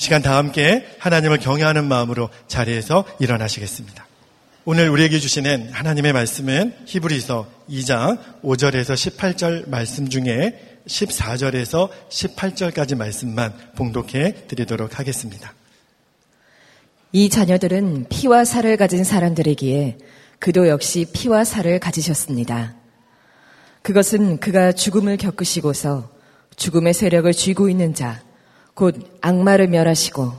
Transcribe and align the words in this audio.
시간 0.00 0.22
다 0.22 0.38
함께 0.38 0.86
하나님을 0.98 1.36
경외하는 1.40 1.84
마음으로 1.84 2.30
자리에서 2.48 3.04
일어나시겠습니다. 3.18 4.06
오늘 4.64 4.88
우리에게 4.88 5.18
주시는 5.18 5.74
하나님의 5.74 6.14
말씀은 6.14 6.74
히브리서 6.86 7.46
2장 7.68 8.18
5절에서 8.42 8.94
18절 8.94 9.68
말씀 9.68 10.08
중에 10.08 10.78
14절에서 10.88 11.90
18절까지 12.08 12.96
말씀만 12.96 13.52
봉독해 13.76 14.46
드리도록 14.48 14.98
하겠습니다. 14.98 15.52
이 17.12 17.28
자녀들은 17.28 18.06
피와 18.08 18.46
살을 18.46 18.78
가진 18.78 19.04
사람들이기에 19.04 19.98
그도 20.38 20.68
역시 20.68 21.08
피와 21.12 21.44
살을 21.44 21.78
가지셨습니다. 21.78 22.74
그것은 23.82 24.40
그가 24.40 24.72
죽음을 24.72 25.18
겪으시고서 25.18 26.10
죽음의 26.56 26.94
세력을 26.94 27.30
쥐고 27.34 27.68
있는 27.68 27.92
자, 27.92 28.22
곧 28.80 28.96
악마를 29.20 29.68
멸하시고 29.68 30.32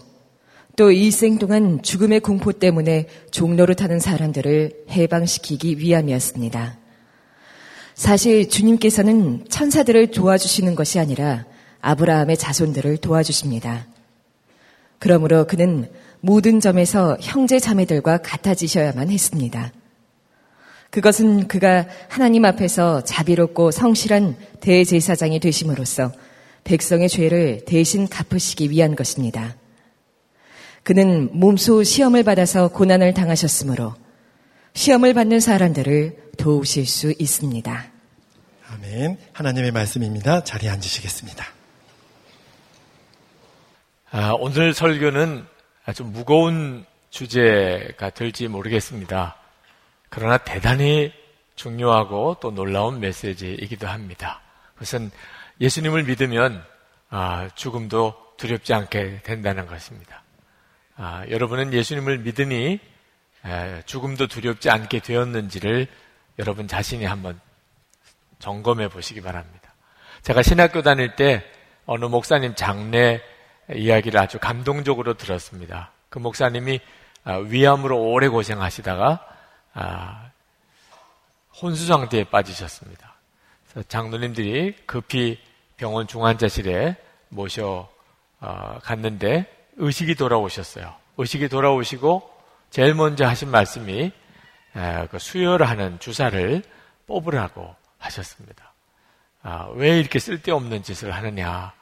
또 0.75 0.91
일생 0.91 1.37
동안 1.37 1.83
죽음의 1.83 2.21
공포 2.21 2.51
때문에 2.51 3.05
종로를 3.29 3.75
타는 3.75 3.99
사람들을 3.99 4.85
해방시키기 4.89 5.77
위함이었습니다. 5.77 6.75
사실 7.93 8.49
주님께서는 8.49 9.45
천사들을 9.47 10.09
도와주시는 10.09 10.73
것이 10.73 10.97
아니라 10.97 11.45
아브라함의 11.81 12.35
자손들을 12.37 12.97
도와주십니다. 12.97 13.85
그러므로 14.97 15.45
그는 15.45 15.87
모든 16.19 16.59
점에서 16.59 17.17
형제 17.21 17.59
자매들과 17.59 18.23
같아지셔야만 18.23 19.11
했습니다. 19.11 19.71
그것은 20.89 21.47
그가 21.47 21.85
하나님 22.09 22.45
앞에서 22.45 23.03
자비롭고 23.03 23.69
성실한 23.69 24.35
대제사장이 24.61 25.39
되심으로써 25.39 26.11
백성의 26.63 27.09
죄를 27.09 27.65
대신 27.65 28.07
갚으시기 28.07 28.69
위한 28.69 28.95
것입니다. 28.95 29.55
그는 30.83 31.29
몸소 31.31 31.83
시험을 31.83 32.23
받아서 32.23 32.69
고난을 32.69 33.13
당하셨으므로 33.13 33.93
시험을 34.73 35.13
받는 35.13 35.39
사람들을 35.39 36.31
도우실 36.37 36.85
수 36.85 37.13
있습니다. 37.17 37.91
아멘. 38.73 39.17
하나님의 39.33 39.71
말씀입니다. 39.71 40.43
자리에 40.43 40.69
앉으시겠습니다. 40.69 41.45
아, 44.11 44.33
오늘 44.39 44.73
설교는 44.73 45.45
아주 45.85 46.03
무거운 46.03 46.85
주제가 47.09 48.09
될지 48.11 48.47
모르겠습니다. 48.47 49.35
그러나 50.09 50.37
대단히 50.37 51.11
중요하고 51.55 52.37
또 52.41 52.51
놀라운 52.51 52.99
메시지이기도 52.99 53.87
합니다. 53.87 54.41
그것은 54.73 55.11
예수님을 55.61 56.03
믿으면 56.03 56.65
아, 57.11 57.47
죽음도 57.53 58.15
두렵지 58.37 58.73
않게 58.73 59.21
된다는 59.21 59.67
것입니다. 59.67 60.23
아, 60.97 61.23
여러분은 61.29 61.71
예수님을 61.71 62.17
믿으니 62.19 62.79
죽음도 63.85 64.27
두렵지 64.27 64.69
않게 64.69 64.99
되었는지를 64.99 65.87
여러분 66.39 66.67
자신이 66.67 67.05
한번 67.05 67.39
점검해 68.39 68.89
보시기 68.89 69.21
바랍니다. 69.21 69.73
제가 70.23 70.41
신학교 70.41 70.81
다닐 70.81 71.15
때 71.15 71.43
어느 71.85 72.05
목사님 72.05 72.55
장례 72.55 73.21
이야기를 73.71 74.19
아주 74.19 74.39
감동적으로 74.39 75.13
들었습니다. 75.15 75.91
그 76.09 76.17
목사님이 76.17 76.81
아, 77.23 77.35
위암으로 77.35 78.01
오래 78.01 78.27
고생하시다가 78.27 79.27
아, 79.75 80.31
혼수 81.61 81.85
상태에 81.85 82.23
빠지셨습니다. 82.23 83.13
장로님들이 83.87 84.75
급히 84.87 85.39
병원 85.81 86.05
중환자실에 86.05 86.95
모셔 87.29 87.89
어, 88.39 88.79
갔는데 88.83 89.47
의식이 89.77 90.13
돌아오셨어요. 90.13 90.93
의식이 91.17 91.49
돌아오시고 91.49 92.21
제일 92.69 92.93
먼저 92.93 93.25
하신 93.25 93.49
말씀이 93.49 94.11
그 95.09 95.17
수혈하는 95.17 95.99
주사를 95.99 96.61
뽑으라고 97.07 97.75
하셨습니다. 97.97 98.73
아, 99.41 99.69
왜 99.73 99.99
이렇게 99.99 100.19
쓸데없는 100.19 100.83
짓을 100.83 101.15
하느냐? 101.15 101.73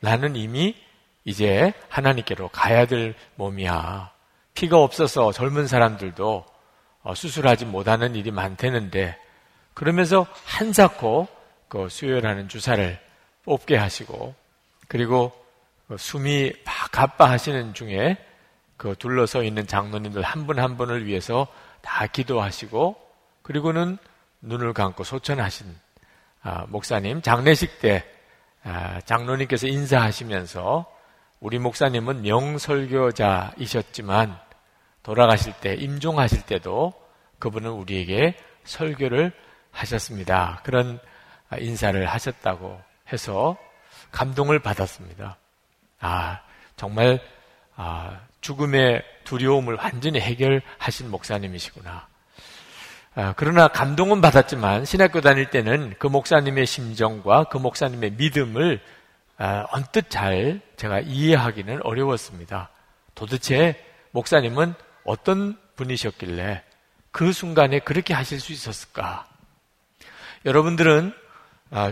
나는 0.00 0.36
이미 0.36 0.76
이제 1.24 1.72
하나님께로 1.88 2.48
가야 2.48 2.86
될 2.86 3.14
몸이야. 3.36 4.12
피가 4.52 4.78
없어서 4.78 5.32
젊은 5.32 5.66
사람들도 5.66 6.44
어, 7.02 7.14
수술하지 7.14 7.64
못하는 7.64 8.14
일이 8.14 8.30
많대는데 8.30 9.18
그러면서 9.72 10.26
한사코 10.44 11.28
그 11.68 11.88
수혈하는 11.88 12.48
주사를 12.48 13.07
뽑게 13.48 13.76
하시고 13.76 14.34
그리고 14.88 15.32
그 15.88 15.96
숨이 15.96 16.52
막 16.64 16.92
가빠하시는 16.92 17.72
중에 17.72 18.18
그 18.76 18.94
둘러서 18.98 19.42
있는 19.42 19.66
장로님들 19.66 20.20
한 20.22 20.46
분한 20.46 20.62
한 20.62 20.76
분을 20.76 21.06
위해서 21.06 21.46
다 21.80 22.06
기도하시고 22.06 22.94
그리고는 23.42 23.96
눈을 24.42 24.74
감고 24.74 25.02
소천하신 25.02 25.74
아, 26.42 26.66
목사님 26.68 27.22
장례식 27.22 27.80
때 27.80 28.04
아, 28.62 29.00
장로님께서 29.00 29.66
인사하시면서 29.66 30.84
우리 31.40 31.58
목사님은 31.58 32.22
명설교자이셨지만 32.22 34.38
돌아가실 35.02 35.54
때 35.60 35.74
임종하실 35.74 36.42
때도 36.42 36.92
그분은 37.38 37.70
우리에게 37.70 38.36
설교를 38.64 39.32
하셨습니다. 39.70 40.60
그런 40.64 41.00
인사를 41.58 42.04
하셨다고 42.04 42.87
해서 43.12 43.56
감동을 44.10 44.58
받았습니다. 44.58 45.36
아 46.00 46.40
정말 46.76 47.20
아, 47.80 48.20
죽음의 48.40 49.04
두려움을 49.24 49.74
완전히 49.74 50.20
해결하신 50.20 51.10
목사님이시구나. 51.10 52.08
아, 53.14 53.34
그러나 53.36 53.68
감동은 53.68 54.20
받았지만 54.20 54.84
신학교 54.84 55.20
다닐 55.20 55.50
때는 55.50 55.94
그 55.98 56.06
목사님의 56.08 56.66
심정과 56.66 57.44
그 57.44 57.56
목사님의 57.56 58.12
믿음을 58.12 58.80
아, 59.38 59.66
언뜻 59.70 60.10
잘 60.10 60.60
제가 60.76 61.00
이해하기는 61.00 61.82
어려웠습니다. 61.84 62.70
도대체 63.14 63.80
목사님은 64.10 64.74
어떤 65.04 65.56
분이셨길래 65.76 66.64
그 67.12 67.32
순간에 67.32 67.78
그렇게 67.78 68.12
하실 68.12 68.40
수 68.40 68.52
있었을까? 68.52 69.26
여러분들은 70.44 71.12
아, 71.12 71.17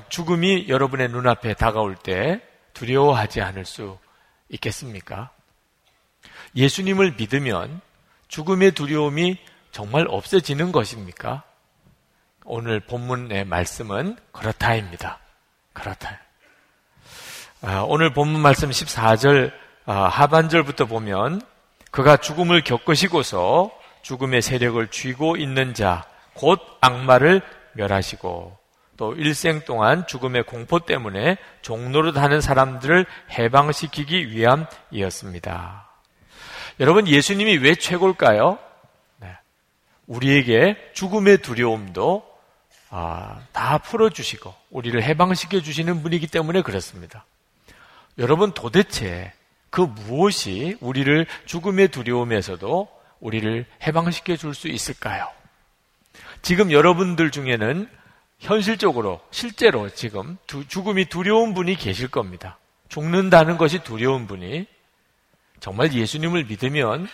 죽음이 0.09 0.69
여러분의 0.69 1.09
눈앞에 1.09 1.55
다가올 1.55 1.97
때 1.97 2.41
두려워하지 2.73 3.41
않을 3.41 3.65
수 3.65 3.99
있겠습니까? 4.49 5.31
예수님을 6.55 7.15
믿으면 7.19 7.81
죽음의 8.29 8.73
두려움이 8.73 9.39
정말 9.71 10.07
없어지는 10.09 10.73
것입니까? 10.73 11.43
오늘 12.45 12.81
본문의 12.81 13.45
말씀은 13.45 14.17
그렇다입니다. 14.33 15.19
그렇다. 15.73 16.21
아, 17.63 17.85
오늘 17.87 18.13
본문 18.13 18.41
말씀 18.41 18.71
14절 18.71 19.53
아, 19.85 20.09
하반절부터 20.09 20.87
보면 20.87 21.43
그가 21.91 22.17
죽음을 22.17 22.63
겪으시고서 22.63 23.71
죽음의 24.03 24.43
세력을 24.43 24.87
쥐고 24.89 25.37
있는 25.37 25.75
자, 25.75 26.05
곧 26.35 26.61
악마를 26.81 27.43
멸하시고 27.73 28.57
또 28.97 29.15
일생 29.15 29.61
동안 29.65 30.07
죽음의 30.07 30.45
공포 30.45 30.81
때문에 30.81 31.37
종로를 31.63 32.17
하는 32.17 32.41
사람들을 32.41 33.07
해방시키기 33.31 34.31
위함이었습니다. 34.31 35.89
여러분, 36.81 37.07
예수님이 37.09 37.59
왜 37.59 37.75
최고일까요? 37.75 38.59
우리에게 40.07 40.77
죽음의 40.95 41.39
두려움도 41.39 42.25
아, 42.91 43.41
다 43.53 43.79
풀어주시고 43.79 44.55
우리를 44.71 45.03
해방시켜 45.03 45.61
주시는 45.61 46.03
분이기 46.03 46.29
때문에 46.29 46.63
그렇습니다. 46.63 47.25
여러분 48.19 48.53
도대체 48.53 49.33
그 49.71 49.81
무엇이 49.81 50.77
우리를 50.81 51.27
죽음의 51.47 51.89
두려움에서도 51.89 52.89
우리를 53.21 53.67
해방시켜 53.83 54.37
줄 54.37 54.55
수 54.55 54.69
있을까요? 54.69 55.29
지금 56.43 56.71
여러분들 56.71 57.31
중에는 57.31 57.89
현실적으로 58.39 59.21
실제로 59.31 59.89
지금 59.91 60.37
두, 60.47 60.67
죽음이 60.67 61.07
두려운 61.07 61.55
분이 61.55 61.77
계실 61.77 62.09
겁니다. 62.09 62.59
죽는다는 62.89 63.57
것이 63.57 63.83
두려운 63.83 64.27
분이 64.27 64.67
정말 65.61 65.93
예수님을 65.93 66.45
믿으면 66.45 67.09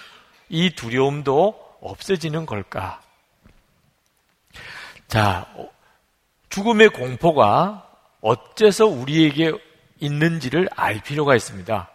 이 0.48 0.70
두려움도 0.70 1.78
없어지는 1.80 2.46
걸까? 2.46 3.00
자, 5.08 5.46
죽음의 6.48 6.90
공포가 6.90 7.88
어째서 8.20 8.86
우리에게 8.86 9.52
있는지를 10.00 10.68
알 10.74 11.02
필요가 11.02 11.34
있습니다. 11.34 11.90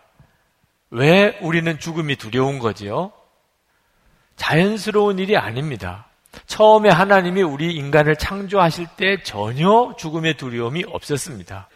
왜 0.89 1.37
우리는 1.41 1.79
죽음이 1.79 2.15
두려운 2.15 2.59
거지요? 2.59 3.11
자연스러운 4.35 5.19
일이 5.19 5.35
아닙니다. 5.35 6.06
처음에 6.45 6.89
하나님이 6.89 7.41
우리 7.41 7.73
인간을 7.75 8.15
창조하실 8.15 8.87
때 8.97 9.23
전혀 9.23 9.95
죽음의 9.97 10.37
두려움이 10.37 10.83
없었습니다. 10.87 11.69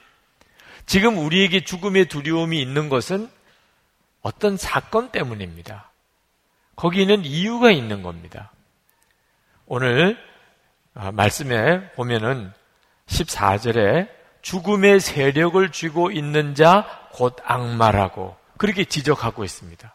지금 0.86 1.18
우리에게 1.18 1.64
죽음의 1.64 2.06
두려움이 2.06 2.62
있는 2.62 2.90
것은 2.90 3.30
어떤 4.22 4.58
사건 4.58 5.10
때문입니다. 5.12 5.90
거기는 6.76 7.26
이유가 7.26 7.72
있는 7.72 8.02
겁니다. 8.04 8.52
오늘 9.66 10.18
아, 10.94 11.12
말씀에 11.12 11.92
보면은 11.92 12.52
14절에 13.08 14.10
죽음의 14.42 15.00
세력을 15.00 15.72
쥐고 15.72 16.12
있는 16.12 16.56
자 16.56 17.02
곧 17.12 17.36
악마라고 17.44 18.36
그렇게 18.58 18.86
지적하고 18.86 19.44
있습니다. 19.44 19.94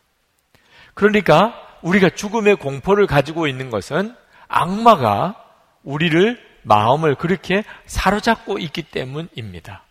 그러니까 0.95 1.55
우리가 1.83 2.11
죽음의 2.11 2.57
공포를 2.57 3.07
가지고 3.07 3.47
있는 3.47 3.71
것은 3.71 4.15
악마가 4.49 5.43
우리를 5.83 6.45
마음을 6.63 7.15
그렇게 7.15 7.65
사로잡고 7.87 8.59
있기 8.59 8.83
때문입니다. 8.83 9.85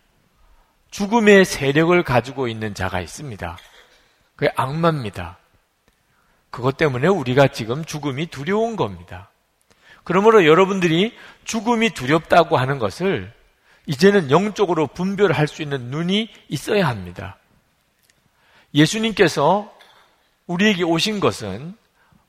죽음의 0.90 1.44
세력을 1.44 2.02
가지고 2.02 2.48
있는 2.48 2.74
자가 2.74 3.00
있습니다. 3.00 3.58
그게 4.34 4.52
악마입니다. 4.56 5.38
그것 6.50 6.76
때문에 6.76 7.08
우리가 7.08 7.48
지금 7.48 7.84
죽음이 7.84 8.26
두려운 8.26 8.76
겁니다. 8.76 9.30
그러므로 10.04 10.46
여러분들이 10.46 11.14
죽음이 11.44 11.90
두렵다고 11.90 12.56
하는 12.56 12.78
것을 12.78 13.32
이제는 13.86 14.30
영적으로 14.30 14.86
분별할 14.86 15.48
수 15.48 15.62
있는 15.62 15.90
눈이 15.90 16.30
있어야 16.48 16.86
합니다. 16.86 17.38
예수님께서 18.74 19.72
우리에게 20.46 20.84
오신 20.84 21.20
것은 21.20 21.74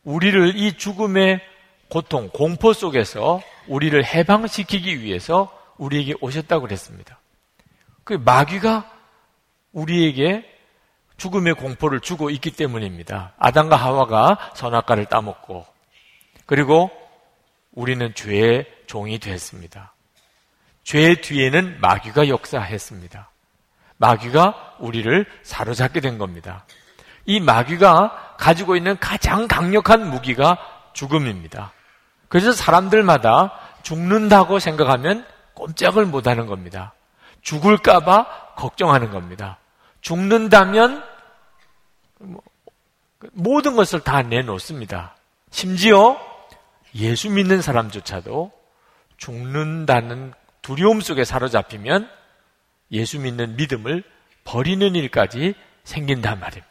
우리를 0.04 0.56
이 0.56 0.78
죽음의 0.78 1.42
고통, 1.90 2.30
공포 2.30 2.74
속에서 2.74 3.42
우리를 3.68 4.04
해방시키기 4.04 5.02
위해서 5.02 5.52
우리에게 5.78 6.16
오셨다고 6.22 6.64
그랬습니다. 6.64 7.20
그 8.04 8.14
마귀가 8.14 8.92
우리에게 9.72 10.46
죽음의 11.18 11.56
공포를 11.56 12.00
주고 12.00 12.30
있기 12.30 12.52
때문입니다. 12.52 13.34
아담과 13.38 13.76
하와가 13.76 14.52
선악과를 14.56 15.06
따먹고 15.06 15.66
그리고 16.46 16.92
우리는 17.72 18.14
죄의 18.14 18.66
종이 18.88 19.20
됐습니다. 19.20 19.94
죄 20.84 21.16
뒤에는 21.16 21.80
마귀가 21.82 22.30
역사했습니다. 22.30 23.30
마귀가 23.98 24.76
우리를 24.80 25.26
사로잡게 25.44 26.00
된 26.00 26.18
겁니다. 26.18 26.66
이 27.26 27.40
마귀가 27.40 28.36
가지고 28.38 28.76
있는 28.78 28.98
가장 29.00 29.48
강력한 29.48 30.10
무기가 30.10 30.58
죽음입니다. 30.94 31.74
그래서 32.28 32.52
사람들마다 32.52 33.54
죽는다고 33.84 34.60
생각하면 34.60 35.26
꼼짝을 35.54 36.06
못 36.06 36.28
하는 36.28 36.46
겁니다. 36.46 36.94
죽을까봐 37.42 38.56
걱정하는 38.56 39.12
겁니다. 39.12 39.58
죽는다면 40.02 41.04
뭐, 42.20 42.42
모든 43.32 43.76
것을 43.76 44.02
다 44.02 44.22
내놓습니다. 44.22 45.16
심지어 45.52 46.20
예수 46.96 47.30
믿는 47.30 47.62
사람조차도 47.62 48.52
죽는다는 49.18 50.34
두려움 50.62 51.02
속에 51.02 51.24
사로잡히면 51.24 52.10
예수 52.92 53.20
믿는 53.20 53.56
믿음을 53.56 54.04
버리는 54.44 54.96
일까지 54.96 55.56
생긴단 55.84 56.40
말입니다. 56.40 56.68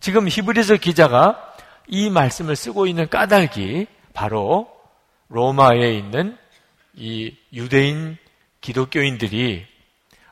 지금 0.00 0.28
히브리서 0.28 0.76
기자가 0.76 1.54
이 1.86 2.10
말씀을 2.10 2.56
쓰고 2.56 2.86
있는 2.86 3.08
까닭이 3.08 3.86
바로 4.12 4.70
로마에 5.28 5.94
있는 5.94 6.36
이 6.94 7.36
유대인 7.52 8.16
기독교인들이 8.60 9.66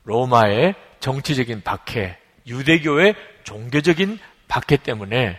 로마의 0.04 0.74
정치적인 1.00 1.62
박해, 1.62 2.18
유대교의 2.46 3.14
종교적인 3.44 4.18
박해 4.48 4.76
때문에 4.76 5.38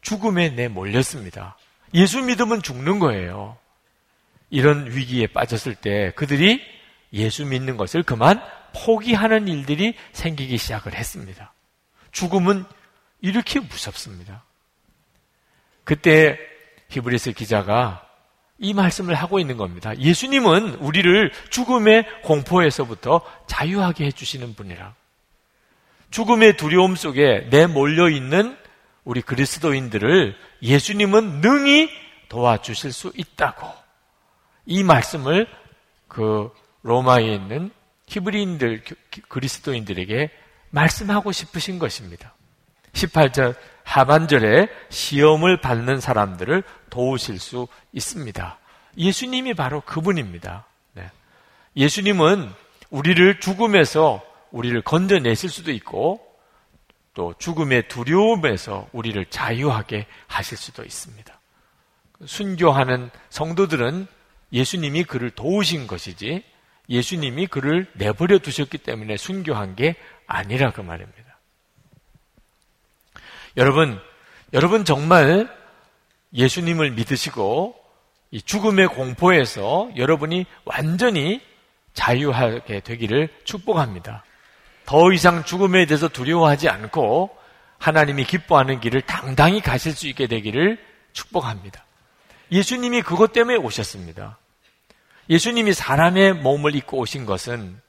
죽음에 0.00 0.50
내몰렸습니다. 0.50 1.56
예수 1.94 2.22
믿으면 2.22 2.62
죽는 2.62 2.98
거예요. 2.98 3.56
이런 4.50 4.90
위기에 4.90 5.26
빠졌을 5.28 5.74
때 5.74 6.12
그들이 6.14 6.62
예수 7.12 7.44
믿는 7.44 7.76
것을 7.76 8.02
그만 8.02 8.40
포기하는 8.74 9.48
일들이 9.48 9.94
생기기 10.12 10.58
시작을 10.58 10.94
했습니다. 10.94 11.52
죽음은 12.12 12.64
이렇게 13.20 13.60
무섭습니다. 13.60 14.44
그때 15.84 16.38
히브리스 16.96 17.32
기자가 17.32 18.02
이 18.58 18.72
말씀을 18.72 19.14
하고 19.14 19.38
있는 19.38 19.56
겁니다. 19.58 19.96
예수님은 19.98 20.76
우리를 20.76 21.30
죽음의 21.50 22.22
공포에서부터 22.22 23.20
자유하게 23.46 24.06
해주시는 24.06 24.54
분이라. 24.54 24.94
죽음의 26.10 26.56
두려움 26.56 26.96
속에 26.96 27.48
내몰려 27.50 28.08
있는 28.08 28.56
우리 29.04 29.20
그리스도인들을 29.20 30.34
예수님은 30.62 31.42
능히 31.42 31.90
도와주실 32.28 32.92
수 32.92 33.12
있다고. 33.14 33.70
이 34.64 34.82
말씀을 34.82 35.46
그 36.08 36.50
로마에 36.82 37.34
있는 37.34 37.70
히브리인들, 38.06 38.84
그리스도인들에게 39.28 40.30
말씀하고 40.70 41.30
싶으신 41.32 41.78
것입니다. 41.78 42.34
18절 42.92 43.54
하반절에 43.86 44.68
시험을 44.90 45.60
받는 45.60 46.00
사람들을 46.00 46.64
도우실 46.90 47.38
수 47.38 47.68
있습니다. 47.92 48.58
예수님이 48.98 49.54
바로 49.54 49.80
그분입니다. 49.80 50.66
네. 50.92 51.08
예수님은 51.76 52.50
우리를 52.90 53.40
죽음에서 53.40 54.22
우리를 54.50 54.82
건져내실 54.82 55.48
수도 55.48 55.70
있고 55.70 56.20
또 57.14 57.34
죽음의 57.38 57.88
두려움에서 57.88 58.88
우리를 58.92 59.24
자유하게 59.26 60.06
하실 60.26 60.58
수도 60.58 60.82
있습니다. 60.82 61.32
순교하는 62.24 63.10
성도들은 63.30 64.08
예수님이 64.52 65.04
그를 65.04 65.30
도우신 65.30 65.86
것이지 65.86 66.42
예수님이 66.88 67.46
그를 67.46 67.86
내버려 67.94 68.38
두셨기 68.38 68.78
때문에 68.78 69.16
순교한 69.16 69.76
게 69.76 69.94
아니라 70.26 70.72
그 70.72 70.80
말입니다. 70.80 71.25
여러분, 73.56 73.98
여러분 74.52 74.84
정말 74.84 75.48
예수님을 76.34 76.90
믿으시고 76.92 77.74
이 78.30 78.42
죽음의 78.42 78.88
공포에서 78.88 79.90
여러분이 79.96 80.44
완전히 80.64 81.40
자유하게 81.94 82.80
되기를 82.80 83.28
축복합니다. 83.44 84.24
더 84.84 85.12
이상 85.12 85.44
죽음에 85.44 85.86
대해서 85.86 86.08
두려워하지 86.08 86.68
않고 86.68 87.36
하나님이 87.78 88.24
기뻐하는 88.24 88.80
길을 88.80 89.02
당당히 89.02 89.60
가실 89.60 89.92
수 89.92 90.06
있게 90.06 90.26
되기를 90.26 90.78
축복합니다. 91.12 91.84
예수님이 92.52 93.02
그것 93.02 93.32
때문에 93.32 93.56
오셨습니다. 93.56 94.38
예수님이 95.30 95.72
사람의 95.72 96.34
몸을 96.34 96.76
입고 96.76 96.98
오신 96.98 97.26
것은 97.26 97.80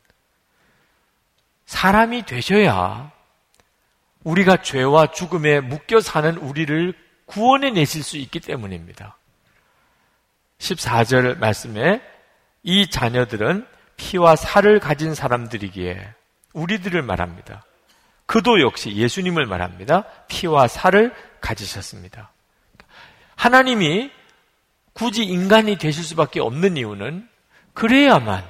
사람이 1.66 2.26
되셔야 2.26 3.12
우리가 4.28 4.62
죄와 4.62 5.12
죽음에 5.12 5.62
묶여 5.62 6.02
사는 6.02 6.36
우리를 6.38 6.94
구원해 7.26 7.72
내실 7.72 8.04
수 8.04 8.18
있기 8.18 8.42
때문입니다. 8.42 9.18
14절 10.60 11.38
말씀에 11.38 12.02
이 12.62 12.90
자녀들은 12.90 13.66
피와 13.96 14.36
살을 14.36 14.82
가진 14.82 15.16
사람들이기에 15.16 16.14
우리들을 16.52 17.02
말합니다. 17.04 17.64
그도 18.26 18.60
역시 18.60 18.94
예수님을 18.98 19.46
말합니다. 19.46 20.04
피와 20.28 20.68
살을 20.68 21.16
가지셨습니다. 21.40 22.32
하나님이 23.38 24.12
굳이 24.92 25.24
인간이 25.24 25.78
되실 25.78 26.04
수밖에 26.04 26.42
없는 26.42 26.76
이유는 26.76 27.30
그래야만 27.74 28.44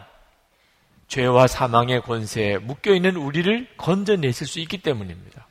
죄와 1.07 1.46
사망의 1.46 2.01
권세에 2.01 2.57
묶여 2.57 2.96
있는 2.96 3.15
우리를 3.15 3.67
건져내실 3.77 4.48
수 4.48 4.60
있기 4.60 4.79
때문입니다. 4.79 5.46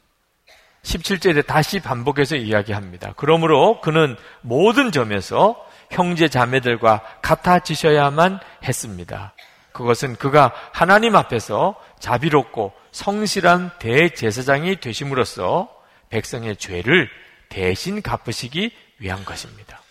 17절에 0.86 1.44
다시 1.46 1.80
반복해서 1.80 2.36
이야기합니다. 2.36 3.12
그러므로 3.16 3.80
그는 3.80 4.16
모든 4.40 4.92
점에서 4.92 5.56
형제 5.90 6.28
자매들과 6.28 7.02
같아지셔야만 7.22 8.38
했습니다. 8.62 9.34
그것은 9.72 10.16
그가 10.16 10.52
하나님 10.72 11.16
앞에서 11.16 11.74
자비롭고 11.98 12.72
성실한 12.92 13.72
대제사장이 13.78 14.76
되심으로써 14.80 15.68
백성의 16.08 16.56
죄를 16.56 17.10
대신 17.48 18.00
갚으시기 18.00 18.70
위한 18.98 19.24
것입니다. 19.24 19.82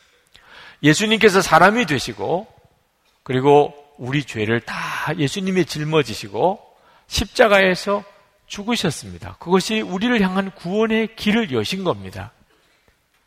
예수님께서 0.82 1.42
사람이 1.42 1.86
되시고 1.86 2.48
그리고 3.24 3.74
우리 3.98 4.24
죄를 4.24 4.62
다 4.62 4.76
예수님의 5.18 5.66
짊어지시고 5.66 6.60
십자가에서 7.08 8.04
죽으셨습니다. 8.48 9.38
그것이 9.40 9.82
우리를 9.82 10.22
향한 10.22 10.52
구원의 10.52 11.16
길을 11.16 11.52
여신 11.52 11.84
겁니다. 11.84 12.32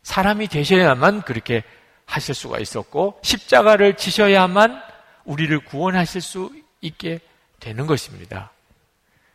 사람이 0.03 0.47
되셔야만 0.47 1.21
그렇게 1.23 1.63
하실 2.05 2.33
수가 2.33 2.59
있었고 2.59 3.19
십자가를 3.21 3.95
지셔야만 3.95 4.81
우리를 5.25 5.59
구원하실 5.65 6.21
수 6.21 6.51
있게 6.81 7.19
되는 7.59 7.85
것입니다. 7.85 8.51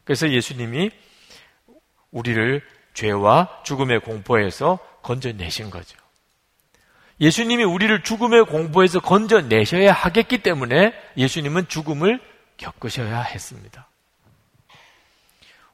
그래서 0.05 0.31
예수님이 0.31 0.91
우리를 2.11 2.63
죄와 2.95 3.63
죽음의 3.65 4.01
공포에서 4.01 4.79
건져내신 5.03 5.71
거죠. 5.71 5.97
예수님이 7.21 7.65
우리를 7.65 8.03
죽음의 8.03 8.47
공포에서 8.47 9.01
건져내셔야 9.01 9.93
하겠기 9.93 10.39
때문에 10.39 10.93
예수님은 11.17 11.69
죽음을 11.69 12.21
겪으셔야 12.57 13.21
했습니다. 13.23 13.89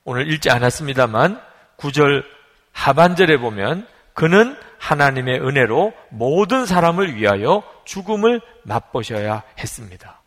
오늘 0.05 0.31
읽지 0.33 0.51
않았습니다만 0.51 1.41
9절 1.77 2.25
하반절에 2.73 3.39
보면 3.39 3.87
그는 4.15 4.57
하나님의 4.79 5.41
은혜로 5.41 5.93
모든 6.11 6.67
사람을 6.67 7.17
위하여 7.17 7.63
죽음을 7.85 8.41
맛보셔야 8.63 9.43
했습니다. 9.59 10.21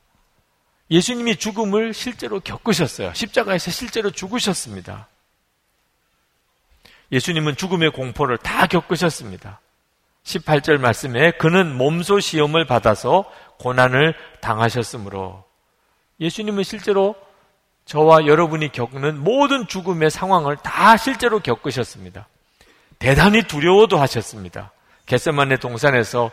예수님이 0.91 1.37
죽음을 1.37 1.93
실제로 1.93 2.39
겪으셨어요. 2.39 3.13
십자가에서 3.13 3.71
실제로 3.71 4.11
죽으셨습니다. 4.11 5.07
예수님은 7.11 7.55
죽음의 7.55 7.91
공포를 7.91 8.37
다 8.37 8.67
겪으셨습니다. 8.67 9.59
18절 10.23 10.77
말씀에 10.77 11.31
그는 11.31 11.75
몸소 11.75 12.19
시험을 12.19 12.65
받아서 12.65 13.29
고난을 13.59 14.15
당하셨으므로 14.41 15.43
예수님은 16.19 16.63
실제로 16.63 17.15
저와 17.85 18.25
여러분이 18.25 18.71
겪는 18.71 19.23
모든 19.23 19.67
죽음의 19.67 20.09
상황을 20.09 20.57
다 20.57 20.97
실제로 20.97 21.39
겪으셨습니다. 21.39 22.27
대단히 22.99 23.43
두려워도 23.43 23.99
하셨습니다. 23.99 24.71
겟세만의 25.05 25.59
동산에서 25.59 26.31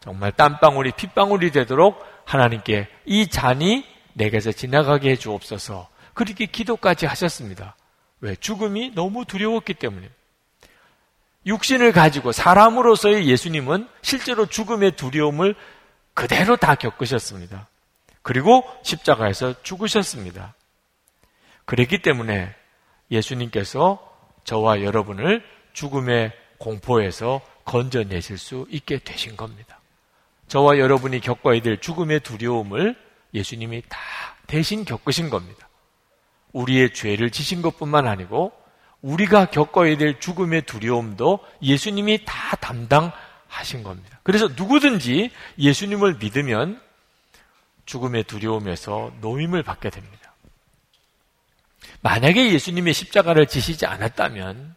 정말 0.00 0.32
땀방울이 0.32 0.92
핏방울이 0.92 1.50
되도록 1.50 2.04
하나님께 2.24 2.88
이 3.06 3.28
잔이 3.28 3.84
내게서 4.14 4.52
지나가게 4.52 5.10
해 5.10 5.16
주옵소서. 5.16 5.88
그렇게 6.14 6.46
기도까지 6.46 7.06
하셨습니다. 7.06 7.76
왜? 8.20 8.36
죽음이 8.36 8.92
너무 8.94 9.24
두려웠기 9.24 9.74
때문에. 9.74 10.08
육신을 11.46 11.92
가지고 11.92 12.30
사람으로서의 12.30 13.26
예수님은 13.28 13.88
실제로 14.02 14.46
죽음의 14.46 14.92
두려움을 14.92 15.56
그대로 16.14 16.56
다 16.56 16.76
겪으셨습니다. 16.76 17.66
그리고 18.22 18.64
십자가에서 18.84 19.54
죽으셨습니다. 19.62 20.54
그랬기 21.72 22.02
때문에 22.02 22.54
예수님께서 23.10 23.98
저와 24.44 24.82
여러분을 24.82 25.42
죽음의 25.72 26.32
공포에서 26.58 27.40
건져내실 27.64 28.36
수 28.36 28.66
있게 28.68 28.98
되신 28.98 29.38
겁니다. 29.38 29.80
저와 30.48 30.76
여러분이 30.76 31.20
겪어야 31.20 31.62
될 31.62 31.80
죽음의 31.80 32.20
두려움을 32.20 32.94
예수님이 33.32 33.84
다 33.88 33.98
대신 34.46 34.84
겪으신 34.84 35.30
겁니다. 35.30 35.66
우리의 36.52 36.92
죄를 36.92 37.30
지신 37.30 37.62
것 37.62 37.78
뿐만 37.78 38.06
아니고 38.06 38.52
우리가 39.00 39.46
겪어야 39.46 39.96
될 39.96 40.20
죽음의 40.20 40.66
두려움도 40.66 41.38
예수님이 41.62 42.26
다 42.26 42.54
담당하신 42.56 43.82
겁니다. 43.82 44.20
그래서 44.24 44.46
누구든지 44.48 45.30
예수님을 45.58 46.18
믿으면 46.20 46.82
죽음의 47.86 48.24
두려움에서 48.24 49.10
노임을 49.22 49.62
받게 49.62 49.88
됩니다. 49.88 50.21
만약에 52.00 52.52
예수님의 52.52 52.94
십자가를 52.94 53.46
지시지 53.46 53.86
않았다면 53.86 54.74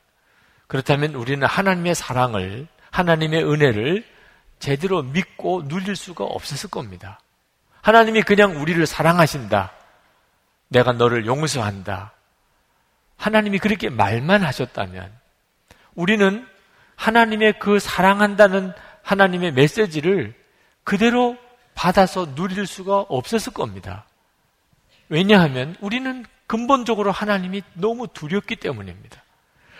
그렇다면 0.67 1.15
우리는 1.15 1.45
하나님의 1.45 1.95
사랑을 1.95 2.67
하나님의 2.91 3.43
은혜를 3.43 4.05
제대로 4.59 5.03
믿고 5.03 5.67
누릴 5.67 5.95
수가 5.95 6.23
없었을 6.23 6.69
겁니다. 6.69 7.19
하나님이 7.81 8.23
그냥 8.23 8.61
우리를 8.61 8.83
사랑하신다. 8.85 9.71
내가 10.69 10.93
너를 10.93 11.25
용서한다. 11.25 12.13
하나님이 13.17 13.59
그렇게 13.59 13.89
말만 13.89 14.43
하셨다면 14.43 15.11
우리는 15.93 16.47
하나님의 16.95 17.59
그 17.59 17.79
사랑한다는 17.79 18.73
하나님의 19.03 19.53
메시지를 19.53 20.33
그대로 20.83 21.37
받아서 21.75 22.33
누릴 22.35 22.65
수가 22.65 23.01
없었을 23.01 23.53
겁니다. 23.53 24.05
왜냐하면 25.09 25.75
우리는 25.81 26.25
근본적으로 26.47 27.11
하나님이 27.11 27.63
너무 27.73 28.07
두렵기 28.07 28.55
때문입니다. 28.57 29.23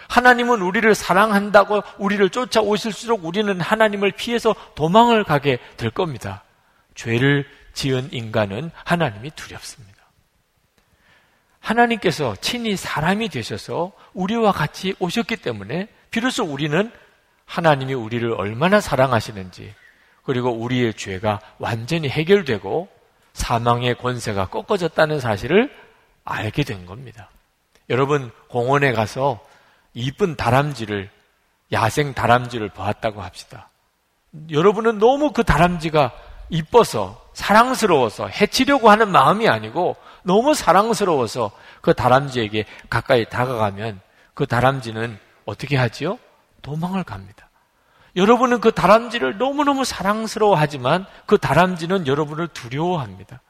하나님은 0.08 0.62
우리를 0.62 0.94
사랑한다고 0.94 1.82
우리를 1.98 2.30
쫓아오실수록 2.30 3.26
우리는 3.26 3.60
하나님을 3.60 4.12
피해서 4.12 4.56
도망을 4.76 5.24
가게 5.24 5.58
될 5.78 5.90
겁니다. 5.90 6.44
죄를 6.94 7.46
지은 7.74 8.10
인간은 8.12 8.72
하나님이 8.84 9.32
두렵습니다. 9.32 9.96
하나님께서 11.60 12.36
친히 12.42 12.76
사람이 12.76 13.30
되셔서 13.30 13.92
우리와 14.14 14.52
같이 14.52 14.96
오셨기 15.00 15.38
때문에 15.38 15.88
비로소 16.12 16.44
우리는 16.44 16.92
하나님이 17.46 17.94
우리를 17.94 18.32
얼마나 18.34 18.80
사랑하시는지 18.80 19.74
그리고 20.24 20.52
우리의 20.52 20.94
죄가 20.94 21.40
완전히 21.58 22.08
해결되고 22.08 22.88
사망의 23.34 23.96
권세가 23.96 24.48
꺾어졌다는 24.48 25.20
사실을 25.20 25.72
알게 26.26 26.64
된 26.64 26.86
겁니다. 26.86 27.30
여러분 27.90 28.32
공원에 28.50 28.92
가서 28.92 29.40
이쁜 29.94 30.36
다람쥐를 30.36 31.10
야생 31.72 32.14
다람쥐를 32.14 32.70
보았다고 32.70 33.22
합시다. 33.22 33.70
여러분은 34.52 35.00
너무 35.00 35.32
그 35.32 35.44
다람쥐가 35.44 36.12
이뻐서 36.50 37.24
사랑스러워서 37.34 38.28
해치려고 38.28 38.90
하는 38.90 39.10
마음이 39.10 39.48
아니고 39.48 39.96
너무 40.24 40.54
사랑스러워서 40.54 41.52
그 41.82 41.94
다람쥐에게 41.94 42.66
가까이 42.90 43.26
다가가면 43.26 44.02
그 44.34 44.46
다람쥐는 44.46 45.18
어떻게 45.46 45.78
하지요? 45.78 46.20
도망을 46.62 47.04
갑니다. 47.04 47.50
여러분은 48.16 48.62
그 48.62 48.72
다람쥐를 48.72 49.38
너무너무 49.38 49.84
사랑스러워하지만 49.84 51.06
그 51.26 51.38
다람쥐는 51.38 52.08
여러분을 52.08 52.48
두려워합니다. 52.50 53.42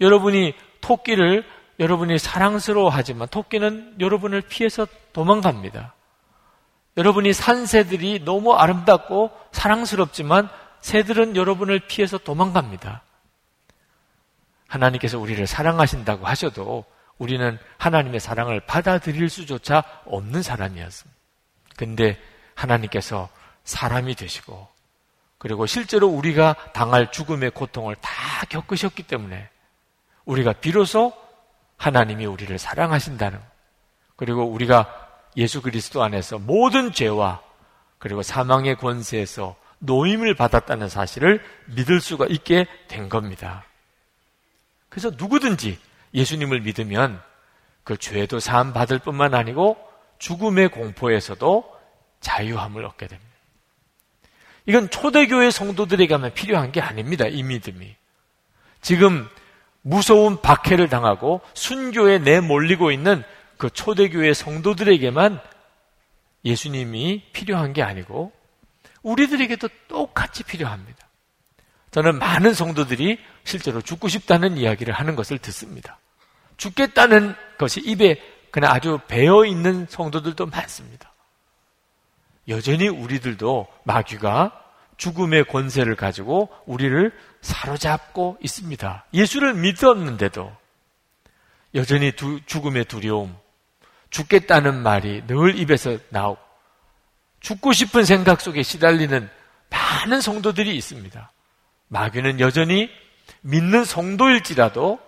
여러분이 0.00 0.54
토끼를 0.80 1.44
여러분이 1.78 2.18
사랑스러워하지만 2.18 3.28
토끼는 3.28 3.96
여러분을 4.00 4.40
피해서 4.42 4.86
도망갑니다. 5.12 5.94
여러분이 6.96 7.32
산 7.32 7.66
새들이 7.66 8.24
너무 8.24 8.54
아름답고 8.54 9.30
사랑스럽지만 9.52 10.48
새들은 10.80 11.36
여러분을 11.36 11.80
피해서 11.80 12.16
도망갑니다. 12.16 13.02
하나님께서 14.68 15.18
우리를 15.18 15.46
사랑하신다고 15.46 16.26
하셔도 16.26 16.84
우리는 17.18 17.58
하나님의 17.78 18.20
사랑을 18.20 18.60
받아들일 18.60 19.28
수조차 19.28 19.82
없는 20.06 20.42
사람이었습니다. 20.42 21.16
근데 21.76 22.18
하나님께서 22.54 23.28
사람이 23.64 24.14
되시고 24.14 24.68
그리고 25.38 25.66
실제로 25.66 26.08
우리가 26.08 26.54
당할 26.72 27.12
죽음의 27.12 27.50
고통을 27.50 27.94
다 27.96 28.10
겪으셨기 28.48 29.02
때문에 29.02 29.48
우리가 30.24 30.54
비로소 30.54 31.12
하나님이 31.76 32.26
우리를 32.26 32.56
사랑하신다는 32.58 33.38
그리고 34.16 34.44
우리가 34.44 35.08
예수 35.36 35.60
그리스도 35.60 36.02
안에서 36.02 36.38
모든 36.38 36.92
죄와 36.92 37.42
그리고 37.98 38.22
사망의 38.22 38.76
권세에서 38.76 39.56
노임을 39.78 40.34
받았다는 40.34 40.88
사실을 40.88 41.44
믿을 41.66 42.00
수가 42.00 42.26
있게 42.26 42.66
된 42.88 43.08
겁니다. 43.08 43.64
그래서 44.88 45.10
누구든지 45.10 45.78
예수님을 46.14 46.60
믿으면 46.60 47.20
그 47.84 47.96
죄도 47.96 48.40
사함 48.40 48.72
받을 48.72 48.98
뿐만 48.98 49.34
아니고 49.34 49.76
죽음의 50.18 50.70
공포에서도 50.70 51.76
자유함을 52.20 52.84
얻게 52.84 53.06
됩니다. 53.06 53.36
이건 54.64 54.90
초대교회 54.90 55.50
성도들에게만 55.50 56.34
필요한 56.34 56.72
게 56.72 56.80
아닙니다. 56.80 57.26
이 57.26 57.42
믿음이. 57.42 57.94
지금 58.80 59.28
무서운 59.86 60.40
박해를 60.42 60.88
당하고 60.88 61.40
순교에 61.54 62.18
내몰리고 62.18 62.90
있는 62.90 63.22
그 63.56 63.70
초대교회 63.70 64.34
성도들에게만 64.34 65.40
예수님이 66.44 67.22
필요한 67.32 67.72
게 67.72 67.84
아니고 67.84 68.32
우리들에게도 69.02 69.68
똑같이 69.86 70.42
필요합니다. 70.42 71.06
저는 71.92 72.18
많은 72.18 72.52
성도들이 72.52 73.20
실제로 73.44 73.80
죽고 73.80 74.08
싶다는 74.08 74.56
이야기를 74.56 74.92
하는 74.92 75.14
것을 75.14 75.38
듣습니다. 75.38 76.00
죽겠다는 76.56 77.36
것이 77.56 77.80
입에 77.80 78.20
그냥 78.50 78.72
아주 78.72 78.98
배어 79.06 79.44
있는 79.44 79.86
성도들도 79.88 80.46
많습니다. 80.46 81.12
여전히 82.48 82.88
우리들도 82.88 83.68
마귀가 83.84 84.65
죽음의 84.96 85.44
권세를 85.44 85.96
가지고 85.96 86.48
우리를 86.66 87.12
사로잡고 87.40 88.38
있습니다. 88.40 89.04
예수를 89.12 89.54
믿었는데도 89.54 90.54
여전히 91.74 92.12
두, 92.12 92.40
죽음의 92.46 92.86
두려움, 92.86 93.36
죽겠다는 94.10 94.82
말이 94.82 95.26
늘 95.26 95.58
입에서 95.58 95.98
나오고 96.08 96.40
죽고 97.40 97.72
싶은 97.72 98.04
생각 98.04 98.40
속에 98.40 98.62
시달리는 98.62 99.28
많은 99.70 100.20
성도들이 100.20 100.74
있습니다. 100.76 101.32
마귀는 101.88 102.40
여전히 102.40 102.90
믿는 103.42 103.84
성도일지라도 103.84 104.98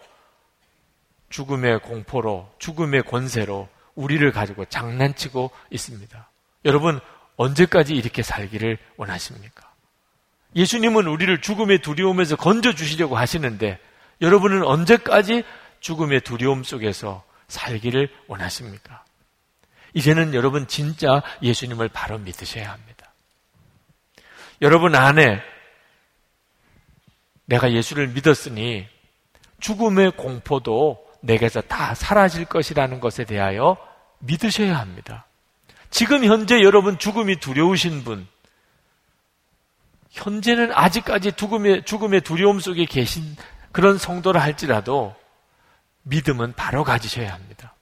죽음의 1.30 1.80
공포로, 1.80 2.50
죽음의 2.58 3.02
권세로 3.04 3.68
우리를 3.94 4.30
가지고 4.32 4.64
장난치고 4.66 5.50
있습니다. 5.70 6.30
여러분, 6.64 7.00
언제까지 7.36 7.94
이렇게 7.94 8.22
살기를 8.22 8.78
원하십니까? 8.96 9.67
예수님은 10.56 11.06
우리를 11.06 11.40
죽음의 11.40 11.80
두려움에서 11.80 12.36
건져주시려고 12.36 13.16
하시는데 13.16 13.78
여러분은 14.20 14.64
언제까지 14.64 15.44
죽음의 15.80 16.22
두려움 16.22 16.64
속에서 16.64 17.22
살기를 17.48 18.10
원하십니까? 18.26 19.04
이제는 19.94 20.34
여러분 20.34 20.66
진짜 20.66 21.22
예수님을 21.42 21.88
바로 21.88 22.18
믿으셔야 22.18 22.70
합니다. 22.70 23.12
여러분 24.60 24.94
안에 24.94 25.40
내가 27.46 27.72
예수를 27.72 28.08
믿었으니 28.08 28.86
죽음의 29.60 30.12
공포도 30.12 31.04
내게서 31.20 31.62
다 31.62 31.94
사라질 31.94 32.44
것이라는 32.44 33.00
것에 33.00 33.24
대하여 33.24 33.76
믿으셔야 34.18 34.78
합니다. 34.78 35.26
지금 35.90 36.24
현재 36.24 36.60
여러분 36.62 36.98
죽음이 36.98 37.36
두려우신 37.36 38.04
분, 38.04 38.28
현재는 40.10 40.72
아직까지 40.72 41.32
죽음의, 41.32 41.84
죽음의 41.84 42.22
두려움 42.22 42.60
속에 42.60 42.84
계신 42.84 43.36
그런 43.72 43.98
성도를 43.98 44.40
할지라도 44.40 45.14
믿음은 46.02 46.54
바로 46.54 46.84
가지셔야 46.84 47.32
합니다. 47.32 47.74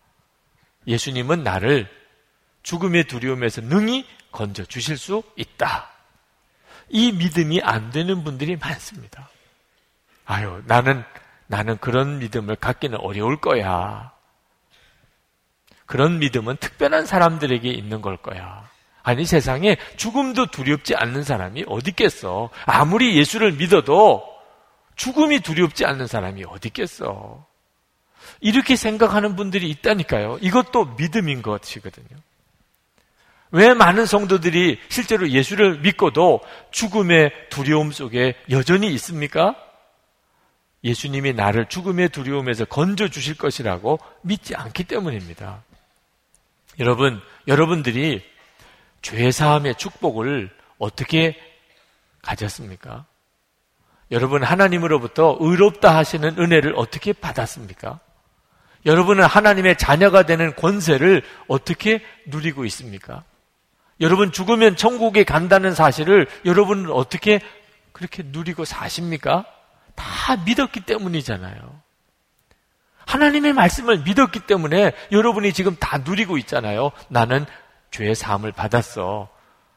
예수님은 0.87 1.43
나를 1.43 1.89
죽음의 2.63 3.05
두려움에서 3.05 3.61
능히 3.61 4.07
건져 4.33 4.65
주실 4.65 4.97
수 4.97 5.23
있다. 5.37 5.89
이 6.89 7.13
믿음이 7.13 7.63
안 7.63 7.91
되는 7.91 8.25
분들이 8.25 8.57
많습니다. 8.57 9.29
아유, 10.25 10.63
나는, 10.67 11.05
나는 11.47 11.79
그런 11.79 12.19
믿음을 12.19 12.57
갖기는 12.57 12.99
어려울 12.99 13.41
거야. 13.41 14.13
그런 15.87 16.19
믿음은 16.19 16.57
특별한 16.57 17.07
사람들에게 17.07 17.69
있는 17.71 18.03
걸 18.03 18.17
거야. 18.17 18.66
아니, 19.07 19.25
세상에 19.25 19.77
죽음도 19.97 20.47
두렵지 20.47 20.97
않는 20.97 21.23
사람이 21.23 21.67
어디 21.69 21.91
있겠어. 21.91 22.51
아무리 22.65 23.17
예수를 23.17 23.53
믿어도 23.53 24.25
죽음이 24.97 25.39
두렵지 25.39 25.85
않는 25.85 26.09
사람이 26.09 26.43
어디 26.49 26.67
있겠어. 26.69 27.47
이렇게 28.41 28.75
생각하는 28.75 29.37
분들이 29.37 29.71
있다니까요. 29.71 30.39
이것도 30.41 30.97
믿음인 30.97 31.43
것이거든요. 31.43 32.19
왜 33.53 33.75
많은 33.75 34.07
성도들이 34.07 34.81
실제로 34.89 35.29
예수를 35.29 35.79
믿고도 35.83 36.41
죽음의 36.73 37.31
두려움 37.49 37.93
속에 37.93 38.35
여전히 38.51 38.93
있습니까? 38.95 39.55
예수님이 40.83 41.33
나를 41.33 41.67
죽음의 41.69 42.09
두려움에서 42.09 42.65
건져 42.65 43.07
주실 43.07 43.37
것이라고 43.37 44.01
믿지 44.23 44.57
않기 44.57 44.83
때문입니다. 44.83 45.63
여러분, 46.81 47.21
여러분들이 47.47 48.35
죄사함의 49.03 49.77
축복을 49.77 50.51
어떻게 50.79 51.37
가졌습니까? 52.23 53.07
여러분 54.11 54.43
하나님으로부터 54.43 55.37
의롭다 55.41 55.97
하시는 55.97 56.39
은혜를 56.39 56.75
어떻게 56.77 57.13
받았습니까? 57.13 58.01
여러분은 58.85 59.25
하나님의 59.25 59.79
자녀가 59.79 60.25
되는 60.25 60.55
권세를 60.55 61.23
어떻게 61.49 62.03
누리고 62.27 62.65
있습니까? 62.67 63.25
여러분 64.01 64.31
죽으면 64.31 64.77
천국에 64.77 65.25
간다는 65.25 65.75
사실을 65.75 66.29
여러분은 66.45 66.91
어떻게 66.91 67.41
그렇게 67.93 68.23
누리고 68.25 68.65
사십니까? 68.65 69.45
다 69.95 70.37
믿었기 70.45 70.81
때문이잖아요. 70.81 71.81
하나님의 73.07 73.55
말씀을 73.55 74.03
믿었기 74.03 74.41
때문에 74.41 74.93
여러분이 75.13 75.53
지금 75.53 75.75
다 75.77 75.99
누리고 75.99 76.39
있잖아요. 76.39 76.93
나는 77.09 77.47
죄의 77.91 78.15
사함을 78.15 78.53
받았어. 78.53 79.29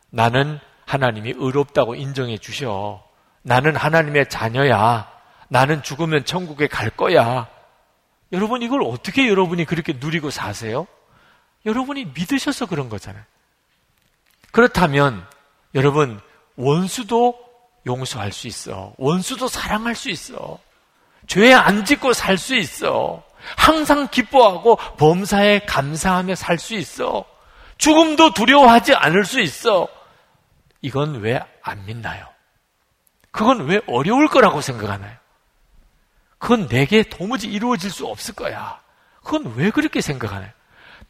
나는 0.10 0.60
하나님이 0.86 1.34
의롭다고 1.38 1.96
인정해 1.96 2.38
주셔. 2.38 3.04
나는 3.42 3.76
하나님의 3.76 4.30
자녀야. 4.30 5.10
나는 5.48 5.82
죽으면 5.84 6.26
천국에 6.26 6.68
갈 6.68 6.90
거야. 6.90 7.48
여러분 8.32 8.62
이걸 8.62 8.82
어떻게 8.84 9.28
여러분이 9.28 9.66
그렇게 9.66 9.94
누리고 9.94 10.30
사세요? 10.30 10.88
여러분이 11.66 12.12
믿으셔서 12.16 12.68
그런 12.68 12.90
거잖아요. 12.90 13.24
그렇다면 14.52 15.26
여러분 15.76 16.20
원수도 16.56 17.38
용서할 17.86 18.32
수 18.32 18.48
있어. 18.48 18.94
원수도 18.98 19.48
사랑할 19.48 19.96
수 19.96 20.10
있어. 20.10 20.60
죄 21.28 21.54
안 21.54 21.86
짓고 21.86 22.14
살 22.14 22.38
수 22.38 22.56
있어. 22.56 23.24
항상 23.56 24.08
기뻐하고 24.10 24.76
범사에 24.98 25.60
감사하며 25.60 26.36
살 26.36 26.58
수 26.60 26.76
있어. 26.76 27.26
죽음도 27.80 28.34
두려워하지 28.34 28.94
않을 28.94 29.26
수 29.26 29.40
있어. 29.42 29.88
이건 30.82 31.22
왜 31.22 31.42
안 31.70 31.86
믿나요? 31.86 32.26
그건 33.32 33.68
왜 33.68 33.80
어려울 33.88 34.28
거라고 34.28 34.60
생각하나요? 34.62 35.16
그건 36.40 36.68
내게 36.68 37.04
도무지 37.04 37.48
이루어질 37.48 37.92
수 37.92 38.08
없을 38.08 38.34
거야. 38.34 38.80
그건 39.24 39.54
왜 39.56 39.70
그렇게 39.70 40.02
생각하나요? 40.02 40.50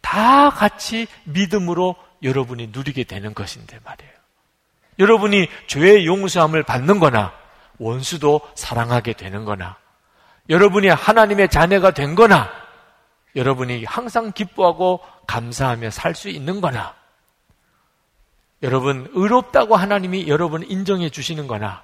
다 0.01 0.49
같이 0.49 1.07
믿음으로 1.23 1.95
여러분이 2.23 2.69
누리게 2.73 3.05
되는 3.05 3.33
것인데 3.33 3.79
말이에요. 3.85 4.11
여러분이 4.99 5.47
죄의 5.67 6.05
용서함을 6.05 6.63
받는 6.63 6.99
거나 6.99 7.31
원수도 7.77 8.41
사랑하게 8.55 9.13
되는 9.13 9.45
거나 9.45 9.77
여러분이 10.49 10.89
하나님의 10.89 11.47
자녀가 11.49 11.91
된 11.91 12.15
거나 12.15 12.51
여러분이 13.35 13.85
항상 13.85 14.31
기뻐하고 14.31 15.01
감사하며 15.27 15.91
살 15.91 16.15
수 16.15 16.29
있는 16.29 16.61
거나 16.61 16.95
여러분 18.63 19.09
의롭다고 19.13 19.75
하나님이 19.75 20.27
여러분 20.27 20.63
인정해 20.69 21.09
주시는 21.09 21.47
거나 21.47 21.83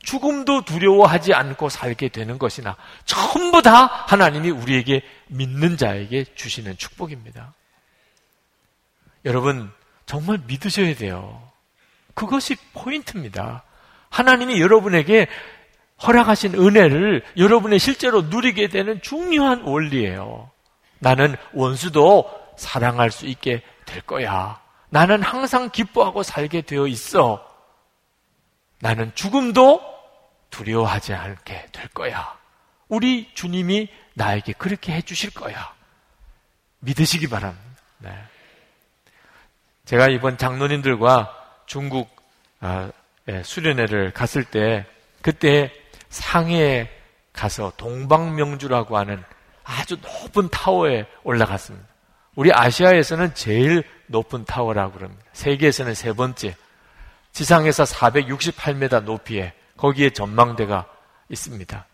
죽음도 0.00 0.64
두려워하지 0.64 1.34
않고 1.34 1.68
살게 1.68 2.08
되는 2.08 2.38
것이나 2.38 2.76
전부 3.04 3.62
다 3.62 3.86
하나님이 3.86 4.50
우리에게 4.50 5.02
믿는 5.28 5.76
자에게 5.76 6.24
주시는 6.34 6.76
축복입니다. 6.76 7.54
여러분 9.24 9.70
정말 10.06 10.40
믿으셔야 10.46 10.94
돼요. 10.94 11.42
그것이 12.14 12.56
포인트입니다. 12.72 13.64
하나님이 14.10 14.60
여러분에게 14.60 15.26
허락하신 16.06 16.54
은혜를 16.54 17.24
여러분의 17.36 17.78
실제로 17.78 18.22
누리게 18.22 18.68
되는 18.68 19.00
중요한 19.02 19.62
원리예요. 19.62 20.50
나는 20.98 21.36
원수도 21.52 22.30
사랑할 22.56 23.10
수 23.10 23.26
있게 23.26 23.62
될 23.84 24.00
거야. 24.02 24.60
나는 24.88 25.22
항상 25.22 25.70
기뻐하고 25.70 26.22
살게 26.22 26.62
되어 26.62 26.86
있어. 26.86 27.46
나는 28.80 29.12
죽음도 29.14 29.80
두려워하지 30.50 31.14
않게 31.14 31.68
될 31.72 31.88
거야. 31.88 32.36
우리 32.88 33.30
주님이 33.34 33.88
나에게 34.14 34.52
그렇게 34.52 34.92
해주실 34.92 35.34
거야. 35.34 35.74
믿으시기 36.80 37.28
바랍니다. 37.28 37.64
네. 37.98 38.10
제가 39.84 40.08
이번 40.08 40.38
장로님들과 40.38 41.32
중국 41.66 42.14
아, 42.60 42.90
예, 43.28 43.42
수련회를 43.42 44.12
갔을 44.12 44.44
때 44.44 44.86
그때 45.20 45.72
상해에 46.08 46.88
가서 47.32 47.72
동방명주라고 47.76 48.96
하는 48.96 49.22
아주 49.66 49.96
높은 49.96 50.48
타워에 50.48 51.06
올라갔습니다. 51.24 51.86
우리 52.36 52.52
아시아에서는 52.52 53.34
제일 53.34 53.82
높은 54.06 54.44
타워라고 54.44 54.92
그럽니다. 54.92 55.24
세계에서는 55.32 55.94
세 55.94 56.12
번째. 56.12 56.56
지상에서 57.32 57.84
468m 57.84 59.02
높이에 59.02 59.52
거기에 59.76 60.10
전망대가 60.10 60.86
있습니다. 61.28 61.84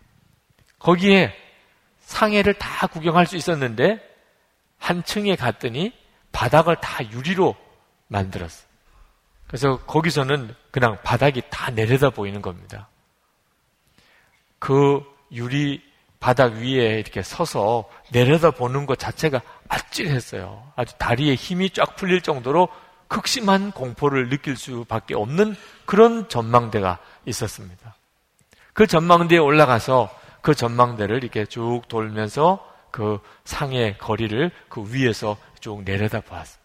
거기에 0.78 1.35
상해를 2.00 2.54
다 2.54 2.87
구경할 2.87 3.26
수 3.26 3.37
있었는데 3.37 3.98
한 4.78 5.02
층에 5.02 5.35
갔더니 5.35 5.92
바닥을 6.32 6.76
다 6.76 7.02
유리로 7.11 7.56
만들었어요. 8.08 8.66
그래서 9.46 9.78
거기서는 9.78 10.54
그냥 10.70 10.98
바닥이 11.02 11.42
다 11.50 11.70
내려다 11.70 12.11
보이는 12.11 12.42
겁니다. 12.42 12.88
그 14.58 15.02
유리 15.32 15.82
바닥 16.22 16.52
위에 16.52 17.00
이렇게 17.00 17.20
서서 17.20 17.90
내려다 18.12 18.52
보는 18.52 18.87
것 18.87 18.96
자체가 18.96 19.42
아찔했어요. 19.68 20.72
아주 20.76 20.94
다리에 20.96 21.35
힘이 21.35 21.70
쫙 21.70 21.96
풀릴 21.96 22.20
정도로 22.20 22.68
극심한 23.08 23.72
공포를 23.72 24.28
느낄 24.28 24.56
수밖에 24.56 25.16
없는 25.16 25.56
그런 25.85 26.28
전망대가 26.28 26.98
있었습니다. 27.26 27.96
그 28.72 28.87
전망대에 28.87 29.38
올라가서 29.38 30.16
그 30.42 30.54
전망대를 30.54 31.24
이렇게 31.24 31.44
쭉 31.44 31.82
돌면서 31.88 32.64
그 32.92 33.18
상의 33.44 33.98
거리를 33.98 34.52
그 34.68 34.85
위에서 34.94 35.37
쭉 35.58 35.82
내려다 35.82 36.20
보았습니다. 36.20 36.62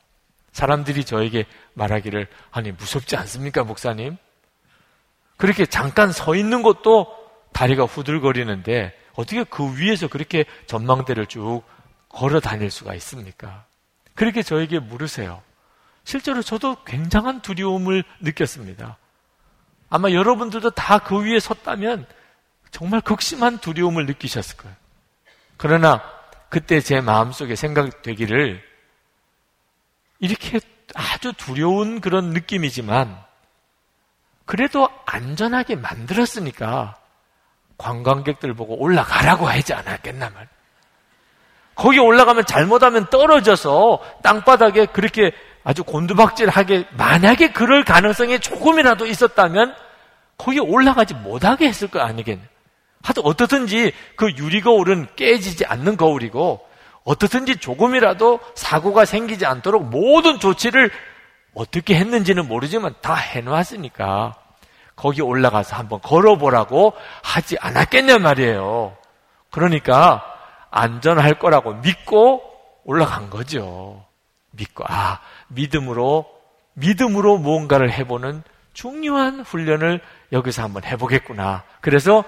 사람들이 0.52 1.04
저에게 1.04 1.46
말하기를 1.74 2.28
아니 2.52 2.72
무섭지 2.72 3.16
않습니까 3.16 3.64
목사님? 3.64 4.18
그렇게 5.36 5.66
잠깐 5.66 6.12
서 6.12 6.36
있는 6.36 6.62
것도 6.62 7.08
다리가 7.54 7.86
후들거리는데 7.86 9.07
어떻게 9.18 9.44
그 9.44 9.78
위에서 9.78 10.08
그렇게 10.08 10.46
전망대를 10.68 11.26
쭉 11.26 11.64
걸어 12.08 12.40
다닐 12.40 12.70
수가 12.70 12.94
있습니까? 12.96 13.66
그렇게 14.14 14.44
저에게 14.44 14.80
물으세요. 14.80 15.42
실제로 16.04 16.42
저도 16.44 16.84
굉장한 16.86 17.42
두려움을 17.42 18.04
느꼈습니다. 18.22 18.96
아마 19.90 20.12
여러분들도 20.12 20.70
다 20.72 21.00
그 21.00 21.24
위에 21.24 21.40
섰다면 21.40 22.06
정말 22.70 23.02
극심한 23.02 23.58
두려움을 23.58 24.06
느끼셨을 24.06 24.56
거예요. 24.58 24.76
그러나 25.58 26.04
그때 26.50 26.80
제 26.80 27.02
마음속에 27.02 27.56
생각되기를 27.56 28.64
이렇게 30.20 30.60
아주 30.94 31.34
두려운 31.34 32.02
그런 32.02 32.30
느낌이지만 32.30 33.18
그래도 34.46 34.90
안전하게 35.06 35.76
만들었으니까 35.76 36.98
관광객들 37.78 38.54
보고 38.54 38.80
올라가라고 38.82 39.48
하지 39.48 39.74
않았겠나 39.74 40.30
말. 40.30 40.48
거기 41.76 42.00
올라가면 42.00 42.46
잘못하면 42.46 43.08
떨어져서 43.10 44.02
땅바닥에 44.24 44.88
그렇게 44.88 45.32
아주 45.64 45.84
곤두박질하게 45.84 46.88
만약에 46.98 47.52
그럴 47.52 47.84
가능성이 47.84 48.40
조금이라도 48.40 49.06
있었다면 49.06 49.76
거기 50.38 50.60
올라가지 50.60 51.14
못하게 51.14 51.68
했을 51.68 51.88
거 51.88 52.00
아니겠냐. 52.00 52.42
하여튼 53.04 53.24
어떻든지 53.26 53.94
그 54.16 54.32
유리 54.38 54.62
거울은 54.62 55.08
깨지지 55.16 55.66
않는 55.66 55.98
거울이고 55.98 56.66
어떻든지 57.04 57.58
조금이라도 57.58 58.40
사고가 58.56 59.06
생기지 59.06 59.46
않도록 59.46 59.88
모든 59.90 60.40
조치를 60.40 60.92
어떻게 61.54 61.96
했는지는 61.96 62.48
모르지만 62.48 62.96
다 63.02 63.14
해놓았으니까 63.14 64.36
거기 64.98 65.22
올라가서 65.22 65.78
한번 65.78 66.02
걸어보라고 66.02 66.94
하지 67.24 67.56
않았겠냐 67.62 68.18
말이에요. 68.18 68.98
그러니까 69.52 70.26
안전할 70.72 71.40
거라고 71.40 71.76
믿고 71.76 72.42
올라간 72.84 73.30
거죠. 73.30 74.04
믿고, 74.52 74.84
아, 74.88 75.20
믿음으로, 75.50 76.26
믿음으로 76.74 77.38
무언가를 77.38 77.92
해보는 77.92 78.44
중요한 78.74 79.42
훈련을 79.42 80.02
여기서 80.32 80.64
한번 80.64 80.84
해보겠구나. 80.84 81.64
그래서 81.80 82.24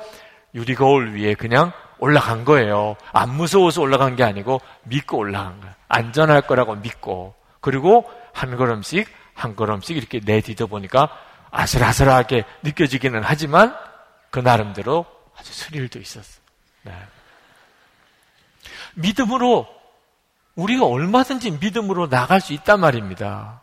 유리거울 0.53 1.15
위에 1.15 1.33
그냥 1.33 1.71
올라간 1.99 2.45
거예요. 2.45 2.95
안 3.11 3.35
무서워서 3.35 3.81
올라간 3.81 4.15
게 4.15 4.23
아니고 4.23 4.61
믿고 4.83 5.17
올라간 5.17 5.59
거예요. 5.59 5.75
안전할 5.87 6.41
거라고 6.41 6.75
믿고. 6.75 7.33
그리고 7.61 8.09
한 8.33 8.55
걸음씩, 8.55 9.07
한 9.33 9.55
걸음씩 9.55 9.97
이렇게 9.97 10.19
내디뎌 10.23 10.67
보니까 10.67 11.09
아슬아슬하게 11.51 12.43
느껴지기는 12.63 13.21
하지만 13.23 13.75
그 14.29 14.39
나름대로 14.39 15.05
아주 15.37 15.53
스릴도 15.53 15.99
있었어요. 15.99 16.41
네. 16.83 16.93
믿음으로 18.95 19.67
우리가 20.55 20.85
얼마든지 20.85 21.51
믿음으로 21.51 22.09
나갈 22.09 22.41
수 22.41 22.53
있단 22.53 22.79
말입니다. 22.79 23.61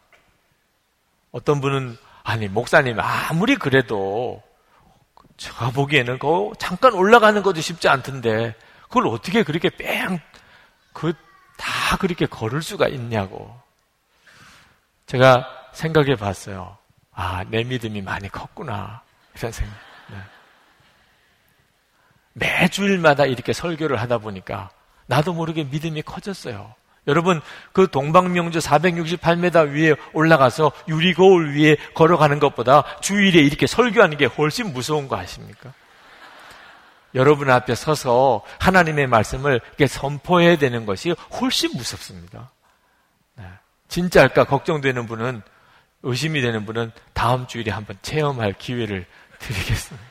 어떤 1.32 1.60
분은 1.60 1.96
아니 2.22 2.48
목사님 2.48 2.98
아무리 2.98 3.56
그래도 3.56 4.42
제가 5.36 5.70
보기에는 5.70 6.18
그 6.18 6.52
잠깐 6.58 6.94
올라가는 6.94 7.40
것도 7.42 7.60
쉽지 7.60 7.88
않던데 7.88 8.54
그걸 8.84 9.06
어떻게 9.08 9.42
그렇게 9.42 9.68
뺑 9.70 10.18
그 10.92 11.12
다 11.56 11.96
그렇게 11.96 12.26
걸을 12.26 12.62
수가 12.62 12.88
있냐고 12.88 13.58
제가 15.06 15.46
생각해 15.72 16.16
봤어요. 16.16 16.76
아, 17.16 17.44
내 17.48 17.64
믿음이 17.64 18.02
많이 18.02 18.28
컸구나. 18.28 19.02
이런 19.34 19.50
생각. 19.50 19.74
네. 20.10 20.16
매주일마다 22.34 23.24
이렇게 23.24 23.52
설교를 23.52 24.00
하다 24.00 24.18
보니까 24.18 24.70
나도 25.06 25.32
모르게 25.32 25.64
믿음이 25.64 26.02
커졌어요. 26.02 26.74
여러분, 27.06 27.40
그 27.72 27.88
동방명주 27.90 28.58
468m 28.58 29.72
위에 29.72 29.94
올라가서 30.12 30.72
유리거울 30.88 31.56
위에 31.56 31.76
걸어가는 31.94 32.38
것보다 32.38 32.84
주일에 33.00 33.40
이렇게 33.40 33.66
설교하는 33.66 34.18
게 34.18 34.26
훨씬 34.26 34.72
무서운 34.72 35.08
거 35.08 35.16
아십니까? 35.16 35.72
여러분 37.14 37.48
앞에 37.48 37.74
서서 37.74 38.42
하나님의 38.58 39.06
말씀을 39.06 39.60
이렇게 39.68 39.86
선포해야 39.86 40.58
되는 40.58 40.84
것이 40.84 41.14
훨씬 41.40 41.70
무섭습니다. 41.74 42.50
네. 43.36 43.44
진짜일까 43.88 44.44
걱정되는 44.44 45.06
분은, 45.06 45.42
의심이 46.02 46.40
되는 46.40 46.64
분은 46.66 46.92
다음 47.12 47.46
주일에 47.46 47.72
한번 47.72 47.98
체험할 48.02 48.54
기회를 48.54 49.06
드리겠습니다. 49.38 50.06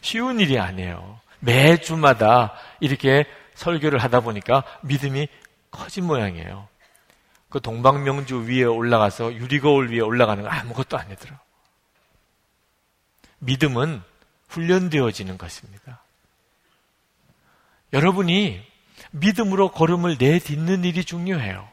쉬운 0.00 0.40
일이 0.40 0.58
아니에요. 0.58 1.20
매주마다 1.40 2.54
이렇게 2.80 3.24
설교를 3.54 3.98
하다 3.98 4.20
보니까 4.20 4.64
믿음이 4.82 5.28
커진 5.70 6.06
모양이에요. 6.06 6.68
그 7.48 7.60
동방명주 7.60 8.46
위에 8.48 8.64
올라가서 8.64 9.34
유리거울 9.34 9.92
위에 9.92 10.00
올라가는 10.00 10.42
건 10.42 10.52
아무것도 10.52 10.96
아니더라. 10.96 11.40
믿음은 13.40 14.02
훈련되어지는 14.48 15.38
것입니다. 15.38 16.02
여러분이 17.92 18.64
믿음으로 19.10 19.72
걸음을 19.72 20.16
내딛는 20.18 20.84
일이 20.84 21.04
중요해요. 21.04 21.68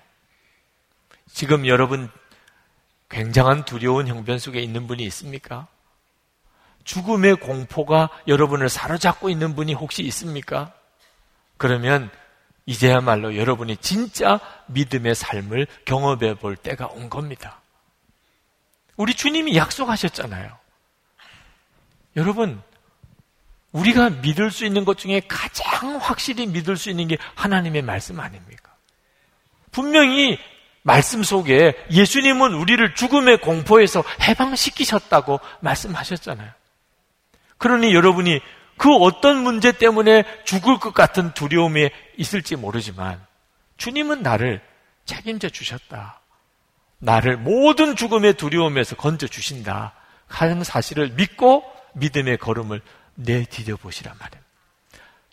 지금 1.31 1.67
여러분 1.67 2.09
굉장한 3.09 3.65
두려운 3.65 4.07
형변 4.07 4.39
속에 4.39 4.59
있는 4.59 4.87
분이 4.87 5.03
있습니까? 5.05 5.67
죽음의 6.83 7.35
공포가 7.37 8.09
여러분을 8.27 8.69
사로잡고 8.69 9.29
있는 9.29 9.55
분이 9.55 9.73
혹시 9.73 10.03
있습니까? 10.03 10.73
그러면 11.57 12.09
이제야말로 12.65 13.35
여러분이 13.35 13.77
진짜 13.77 14.39
믿음의 14.67 15.15
삶을 15.15 15.67
경험해 15.85 16.35
볼 16.35 16.55
때가 16.55 16.87
온 16.87 17.09
겁니다. 17.09 17.61
우리 18.95 19.13
주님이 19.13 19.55
약속하셨잖아요. 19.55 20.57
여러분, 22.17 22.61
우리가 23.71 24.09
믿을 24.09 24.51
수 24.51 24.65
있는 24.65 24.85
것 24.85 24.97
중에 24.97 25.21
가장 25.27 25.97
확실히 25.97 26.47
믿을 26.47 26.77
수 26.77 26.89
있는 26.89 27.07
게 27.07 27.17
하나님의 27.35 27.83
말씀 27.83 28.19
아닙니까? 28.19 28.73
분명히 29.71 30.39
말씀 30.87 31.21
속에 31.21 31.73
예수님은 31.91 32.53
우리를 32.53 32.95
죽음의 32.95 33.41
공포에서 33.41 34.05
해방시키셨다고 34.21 35.41
말씀하셨잖아요. 35.59 36.49
그러니 37.57 37.93
여러분이 37.93 38.39
그 38.77 38.95
어떤 38.95 39.43
문제 39.43 39.73
때문에 39.73 40.23
죽을 40.45 40.79
것 40.79 40.93
같은 40.93 41.33
두려움이 41.33 41.89
있을지 42.15 42.55
모르지만 42.55 43.21
주님은 43.75 44.23
나를 44.23 44.61
책임져 45.03 45.49
주셨다. 45.49 46.21
나를 46.99 47.35
모든 47.35 47.97
죽음의 47.97 48.35
두려움에서 48.35 48.95
건져 48.95 49.27
주신다. 49.27 49.93
하는 50.27 50.63
사실을 50.63 51.09
믿고 51.09 51.65
믿음의 51.95 52.37
걸음을 52.37 52.81
내디뎌 53.15 53.75
보시란 53.75 54.15
말이에요. 54.17 54.43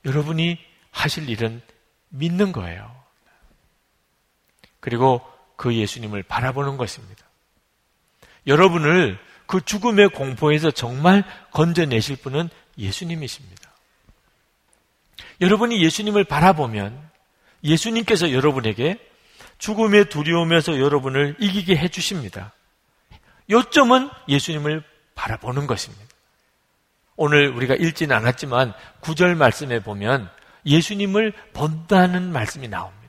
여러분이 0.04 0.58
하실 0.90 1.28
일은 1.28 1.62
믿는 2.08 2.50
거예요. 2.50 2.92
그리고 4.80 5.24
그 5.56 5.74
예수님을 5.74 6.22
바라보는 6.22 6.76
것입니다. 6.76 7.24
여러분을 8.46 9.18
그 9.46 9.60
죽음의 9.64 10.10
공포에서 10.10 10.70
정말 10.70 11.24
건져내실 11.52 12.16
분은 12.16 12.48
예수님이십니다. 12.78 13.70
여러분이 15.40 15.82
예수님을 15.82 16.24
바라보면 16.24 17.10
예수님께서 17.62 18.32
여러분에게 18.32 18.98
죽음의 19.58 20.08
두려움에서 20.08 20.78
여러분을 20.78 21.36
이기게 21.38 21.76
해주십니다. 21.76 22.52
요점은 23.50 24.10
예수님을 24.28 24.82
바라보는 25.14 25.66
것입니다. 25.66 26.04
오늘 27.16 27.48
우리가 27.48 27.74
읽지는 27.74 28.16
않았지만 28.16 28.72
구절 29.00 29.34
말씀에 29.36 29.80
보면 29.80 30.28
예수님을 30.66 31.32
본다는 31.52 32.32
말씀이 32.32 32.68
나옵니다. 32.68 33.03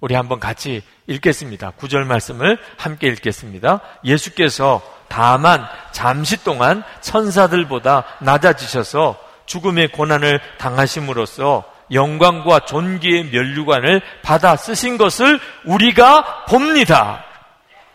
우리 0.00 0.14
한번 0.14 0.40
같이 0.40 0.82
읽겠습니다. 1.06 1.72
구절 1.72 2.04
말씀을 2.04 2.58
함께 2.76 3.08
읽겠습니다. 3.08 3.80
예수께서 4.04 4.82
다만 5.08 5.66
잠시 5.92 6.42
동안 6.42 6.82
천사들보다 7.00 8.04
낮아지셔서 8.20 9.18
죽음의 9.46 9.88
고난을 9.92 10.40
당하심으로써 10.58 11.64
영광과 11.92 12.60
존귀의 12.60 13.30
면류관을 13.30 14.00
받아 14.22 14.56
쓰신 14.56 14.96
것을 14.96 15.40
우리가 15.64 16.44
봅니다. 16.46 17.24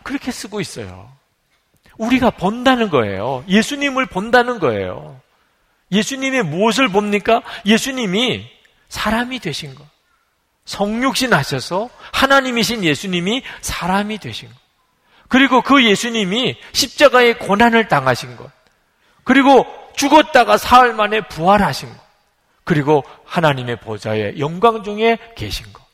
그렇게 0.02 0.30
쓰고 0.30 0.60
있어요. 0.60 1.10
우리가 1.96 2.30
본다는 2.30 2.90
거예요. 2.90 3.42
예수님을 3.48 4.06
본다는 4.06 4.58
거예요. 4.58 5.18
예수님이 5.90 6.42
무엇을 6.42 6.88
봅니까? 6.88 7.42
예수님이 7.64 8.46
사람이 8.88 9.38
되신 9.38 9.74
것. 9.74 9.84
성육신 10.66 11.32
하셔서 11.32 11.88
하나님이신 12.12 12.84
예수님이 12.84 13.42
사람이 13.62 14.18
되신 14.18 14.48
것. 14.48 14.54
그리고 15.28 15.62
그 15.62 15.84
예수님이 15.84 16.56
십자가의 16.72 17.38
고난을 17.38 17.88
당하신 17.88 18.36
것. 18.36 18.50
그리고 19.24 19.66
죽었다가 19.96 20.56
사흘 20.58 20.92
만에 20.92 21.22
부활하신 21.28 21.88
것. 21.88 22.06
그리고 22.64 23.04
하나님의 23.24 23.80
보좌의 23.80 24.38
영광 24.38 24.82
중에 24.82 25.18
계신 25.36 25.72
것. 25.72 25.84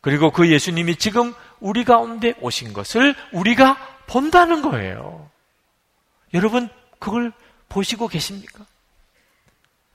그리고 0.00 0.30
그 0.30 0.50
예수님이 0.50 0.96
지금 0.96 1.34
우리 1.60 1.84
가운데 1.84 2.34
오신 2.40 2.72
것을 2.72 3.14
우리가 3.32 3.76
본다는 4.06 4.60
거예요. 4.60 5.30
여러분, 6.34 6.68
그걸 6.98 7.32
보시고 7.68 8.08
계십니까? 8.08 8.64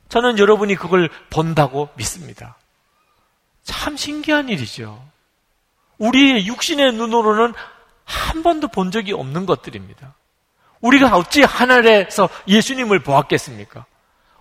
저는 0.08 0.39
여러분이 0.39 0.76
그걸 0.76 1.10
본다고 1.30 1.89
믿습니다. 1.96 2.58
참 3.69 3.95
신기한 3.95 4.49
일이죠. 4.49 4.99
우리의 5.99 6.47
육신의 6.47 6.93
눈으로는 6.93 7.53
한 8.03 8.41
번도 8.41 8.69
본 8.69 8.89
적이 8.89 9.13
없는 9.13 9.45
것들입니다. 9.45 10.15
우리가 10.82 11.15
어찌 11.15 11.43
하늘에서 11.43 12.29
예수님을 12.47 12.99
보았겠습니까? 13.03 13.86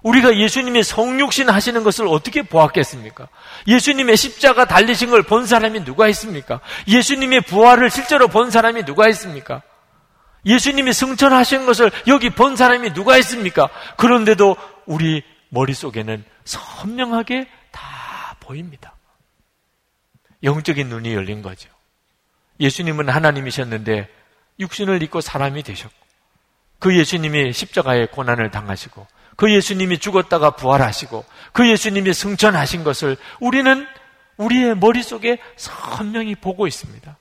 우리가 0.02 0.34
예수님의 0.38 0.82
성육신 0.82 1.50
하시는 1.50 1.82
것을 1.84 2.06
어떻게 2.06 2.40
보았겠습니까? 2.42 3.28
예수님의 3.66 4.16
십자가 4.16 4.64
달리신 4.64 5.10
걸 5.10 5.22
본 5.24 5.44
사람이 5.44 5.84
누가 5.84 6.08
있습니까? 6.08 6.60
예수님의 6.86 7.42
부활을 7.42 7.90
실제로 7.90 8.28
본 8.28 8.50
사람이 8.50 8.84
누가 8.86 9.08
있습니까? 9.08 9.60
예수님이 10.46 10.94
승천하신 10.94 11.66
것을 11.66 11.90
여기 12.06 12.30
본 12.30 12.56
사람이 12.56 12.94
누가 12.94 13.18
있습니까? 13.18 13.68
그런데도 13.98 14.56
우리 14.86 15.22
머릿속에는 15.50 16.24
선명하게 16.44 17.46
다 17.72 18.36
보입니다. 18.40 18.94
영적인 20.42 20.88
눈이 20.88 21.14
열린 21.14 21.42
거죠. 21.42 21.68
예수님은 22.60 23.08
하나님이셨는데 23.08 24.08
육신을 24.60 25.02
입고 25.02 25.20
사람이 25.20 25.62
되셨고 25.62 25.94
그 26.78 26.96
예수님이 26.96 27.52
십자가의 27.52 28.08
고난을 28.08 28.50
당하시고 28.50 29.06
그 29.36 29.52
예수님이 29.52 29.98
죽었다가 29.98 30.52
부활하시고 30.52 31.24
그 31.52 31.68
예수님이 31.68 32.12
승천하신 32.12 32.84
것을 32.84 33.16
우리는 33.40 33.86
우리의 34.36 34.76
머릿속에 34.76 35.38
선명히 35.56 36.34
보고 36.34 36.66
있습니다. 36.66 37.16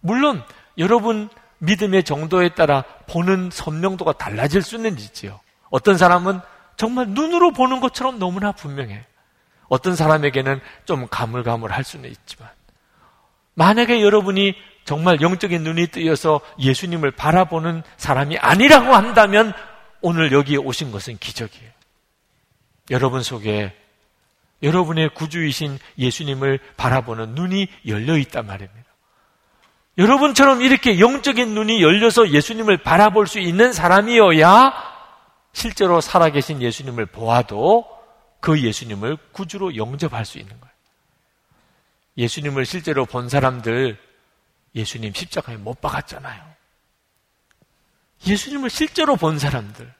물론 0.00 0.42
여러분 0.78 1.28
믿음의 1.58 2.04
정도에 2.04 2.50
따라 2.50 2.84
보는 3.06 3.50
선명도가 3.52 4.14
달라질 4.14 4.62
수는 4.62 4.98
있지요. 4.98 5.40
어떤 5.70 5.98
사람은 5.98 6.40
정말 6.76 7.08
눈으로 7.08 7.52
보는 7.52 7.80
것처럼 7.80 8.18
너무나 8.18 8.52
분명해. 8.52 9.04
어떤 9.70 9.96
사람에게는 9.96 10.60
좀 10.84 11.06
가물가물할 11.08 11.84
수는 11.84 12.10
있지만 12.10 12.50
만약에 13.54 14.02
여러분이 14.02 14.54
정말 14.84 15.20
영적인 15.20 15.62
눈이 15.62 15.86
뜨여서 15.86 16.40
예수님을 16.58 17.12
바라보는 17.12 17.82
사람이 17.96 18.36
아니라고 18.38 18.94
한다면 18.94 19.52
오늘 20.00 20.32
여기에 20.32 20.56
오신 20.56 20.90
것은 20.90 21.18
기적이에요. 21.18 21.70
여러분 22.90 23.22
속에 23.22 23.72
여러분의 24.62 25.10
구주이신 25.10 25.78
예수님을 25.98 26.58
바라보는 26.76 27.36
눈이 27.36 27.68
열려 27.86 28.18
있단 28.18 28.46
말입니다. 28.46 28.80
여러분처럼 29.98 30.62
이렇게 30.62 30.98
영적인 30.98 31.54
눈이 31.54 31.80
열려서 31.80 32.30
예수님을 32.30 32.78
바라볼 32.78 33.28
수 33.28 33.38
있는 33.38 33.72
사람이어야 33.72 34.72
실제로 35.52 36.00
살아계신 36.00 36.60
예수님을 36.60 37.06
보아도 37.06 37.99
그 38.40 38.60
예수님을 38.60 39.16
구주로 39.32 39.76
영접할 39.76 40.24
수 40.24 40.38
있는 40.38 40.58
거예요. 40.58 40.74
예수님을 42.16 42.66
실제로 42.66 43.06
본 43.06 43.28
사람들 43.28 43.98
예수님 44.74 45.12
십자가에 45.12 45.56
못 45.56 45.80
박았잖아요. 45.80 46.50
예수님을 48.26 48.70
실제로 48.70 49.16
본 49.16 49.38
사람들, 49.38 49.92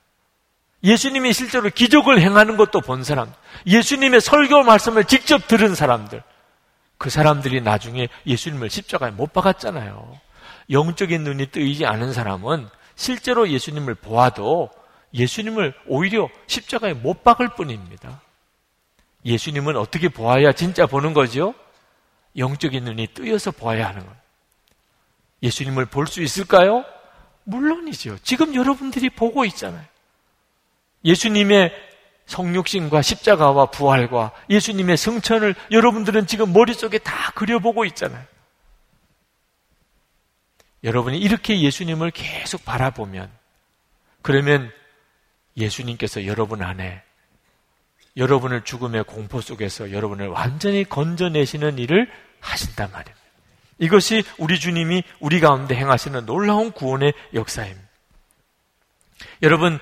예수님이 0.85 1.33
실제로 1.33 1.69
기적을 1.71 2.21
행하는 2.21 2.57
것도 2.57 2.81
본 2.81 3.03
사람, 3.03 3.33
예수님의 3.67 4.21
설교 4.21 4.63
말씀을 4.63 5.05
직접 5.05 5.47
들은 5.47 5.75
사람들, 5.75 6.23
그 6.99 7.11
사람들이 7.11 7.63
나중에 7.63 8.09
예수님을 8.27 8.69
십자가에 8.71 9.11
못 9.11 9.33
박았잖아요. 9.33 10.21
영적인 10.71 11.25
눈이 11.25 11.47
뜨이지 11.47 11.87
않은 11.87 12.13
사람은 12.13 12.69
실제로 12.95 13.49
예수님을 13.49 13.95
보아도 13.97 14.71
예수님을 15.15 15.75
오히려 15.87 16.29
십자가에 16.47 16.93
못 16.93 17.25
박을 17.25 17.55
뿐입니다. 17.57 18.21
예수님은 19.25 19.77
어떻게 19.77 20.09
보아야 20.09 20.53
진짜 20.53 20.87
보는 20.87 21.13
거죠? 21.13 21.55
영적인 22.37 22.85
눈이 22.85 23.09
뜨여서 23.09 23.51
보아야 23.51 23.89
하는 23.89 24.01
거예요. 24.01 24.17
예수님을 25.43 25.87
볼 25.87 26.07
수 26.07 26.23
있을까요? 26.23 26.85
물론이죠. 27.45 28.19
지금 28.23 28.55
여러분들이 28.55 29.11
보고 29.11 29.45
있잖아요. 29.47 29.85
예수님의 31.05 31.73
성육신과 32.27 33.03
십자가와 33.03 33.67
부활과 33.67 34.33
예수님의 34.51 34.97
성천을 34.97 35.55
여러분들은 35.73 36.27
지금 36.27 36.53
머릿속에 36.53 36.99
다 36.99 37.33
그려보고 37.33 37.85
있잖아요. 37.87 38.25
여러분이 40.85 41.19
이렇게 41.19 41.61
예수님을 41.61 42.11
계속 42.13 42.65
바라보면 42.65 43.31
그러면 44.23 44.71
예수님께서 45.57 46.27
여러분 46.27 46.63
안에 46.63 47.03
여러분을 48.21 48.63
죽음의 48.63 49.05
공포 49.05 49.41
속에서 49.41 49.91
여러분을 49.91 50.29
완전히 50.29 50.85
건져내시는 50.85 51.79
일을 51.79 52.09
하신단 52.39 52.93
말입니다. 52.93 53.19
이것이 53.79 54.23
우리 54.37 54.61
주님이 54.61 55.03
우리 55.21 55.41
가운데 55.41 55.75
행하시는 55.75 56.27
놀라운 56.27 56.71
구원의 56.71 57.15
역사입니다. 57.33 57.89
여러분, 59.43 59.79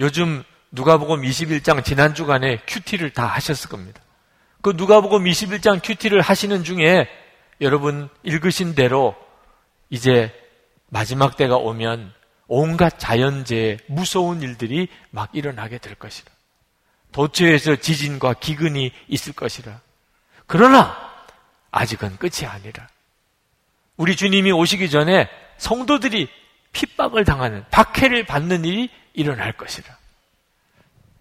요즘 0.00 0.42
누가복음 0.70 1.20
21장 1.20 1.84
지난 1.84 2.14
주간에 2.14 2.58
큐티를 2.66 3.10
다 3.10 3.26
하셨을 3.26 3.68
겁니다. 3.68 4.00
그 4.62 4.72
누가복음 4.74 5.24
21장 5.24 5.80
큐티를 5.84 6.22
하시는 6.22 6.64
중에 6.64 7.08
여러분 7.60 8.08
읽으신 8.22 8.74
대로 8.74 9.14
이제 9.90 10.32
마지막 10.88 11.36
때가 11.36 11.56
오면 11.56 12.12
온갖 12.48 12.98
자연재해, 12.98 13.78
무서운 13.86 14.40
일들이 14.40 14.88
막 15.10 15.28
일어나게 15.34 15.76
될 15.76 15.94
것이라. 15.94 16.30
도처에서 17.12 17.76
지진과 17.76 18.34
기근이 18.34 18.92
있을 19.08 19.32
것이라. 19.32 19.80
그러나 20.46 20.96
아직은 21.70 22.16
끝이 22.16 22.46
아니라. 22.46 22.88
우리 23.96 24.16
주님이 24.16 24.52
오시기 24.52 24.90
전에 24.90 25.28
성도들이 25.58 26.28
핍박을 26.72 27.24
당하는 27.24 27.64
박해를 27.70 28.24
받는 28.24 28.64
일이 28.64 28.90
일어날 29.12 29.52
것이라. 29.52 29.96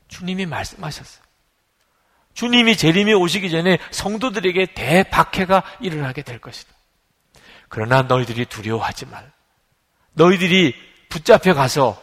주님이 0.07 0.45
말씀하셨어요. 0.45 1.23
주님이 2.33 2.77
재림이 2.77 3.13
오시기 3.13 3.49
전에 3.49 3.77
성도들에게 3.91 4.73
대박해가 4.73 5.63
일어나게 5.81 6.21
될 6.21 6.39
것이다. 6.39 6.73
그러나 7.67 8.01
너희들이 8.01 8.45
두려워하지 8.45 9.05
말. 9.07 9.31
너희들이 10.13 10.73
붙잡혀 11.09 11.53
가서 11.53 12.01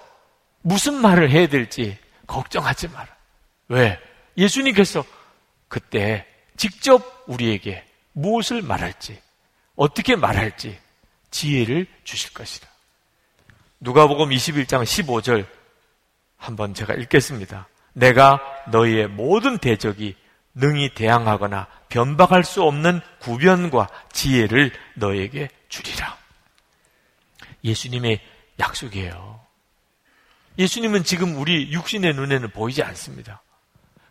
무슨 0.62 0.94
말을 0.94 1.30
해야 1.30 1.46
될지 1.46 1.98
걱정하지 2.26 2.88
마라. 2.88 3.17
왜? 3.68 3.98
예수님께서 4.36 5.04
그때 5.68 6.26
직접 6.56 7.24
우리에게 7.26 7.84
무엇을 8.12 8.62
말할지, 8.62 9.20
어떻게 9.76 10.16
말할지 10.16 10.78
지혜를 11.30 11.86
주실 12.04 12.32
것이다. 12.32 12.68
누가복음 13.80 14.30
21장 14.30 14.82
15절 14.82 15.46
한번 16.36 16.74
제가 16.74 16.94
읽겠습니다. 16.94 17.68
내가 17.92 18.40
너희의 18.70 19.08
모든 19.08 19.58
대적이 19.58 20.16
능히 20.54 20.94
대항하거나 20.94 21.68
변박할 21.88 22.42
수 22.44 22.62
없는 22.62 23.00
구변과 23.20 23.88
지혜를 24.12 24.72
너에게 24.94 25.48
주리라. 25.68 26.16
예수님의 27.62 28.20
약속이에요. 28.58 29.40
예수님은 30.58 31.04
지금 31.04 31.36
우리 31.36 31.72
육신의 31.72 32.14
눈에는 32.14 32.50
보이지 32.50 32.82
않습니다. 32.82 33.42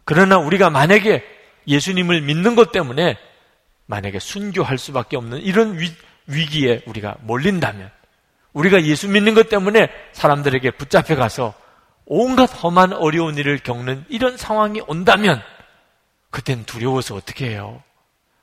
그러나 0.07 0.37
우리가 0.37 0.69
만약에 0.69 1.21
예수님을 1.67 2.21
믿는 2.21 2.55
것 2.55 2.71
때문에 2.71 3.17
만약에 3.87 4.19
순교할 4.19 4.77
수밖에 4.77 5.17
없는 5.17 5.39
이런 5.39 5.77
위, 5.77 5.93
위기에 6.27 6.81
우리가 6.85 7.17
몰린다면 7.23 7.91
우리가 8.53 8.83
예수 8.85 9.09
믿는 9.09 9.33
것 9.33 9.49
때문에 9.49 9.89
사람들에게 10.13 10.71
붙잡혀 10.71 11.17
가서 11.17 11.53
온갖 12.05 12.45
험한 12.45 12.93
어려운 12.93 13.37
일을 13.37 13.59
겪는 13.59 14.05
이런 14.07 14.37
상황이 14.37 14.79
온다면 14.87 15.41
그땐 16.29 16.63
두려워서 16.63 17.15
어떻게 17.15 17.49
해요? 17.49 17.83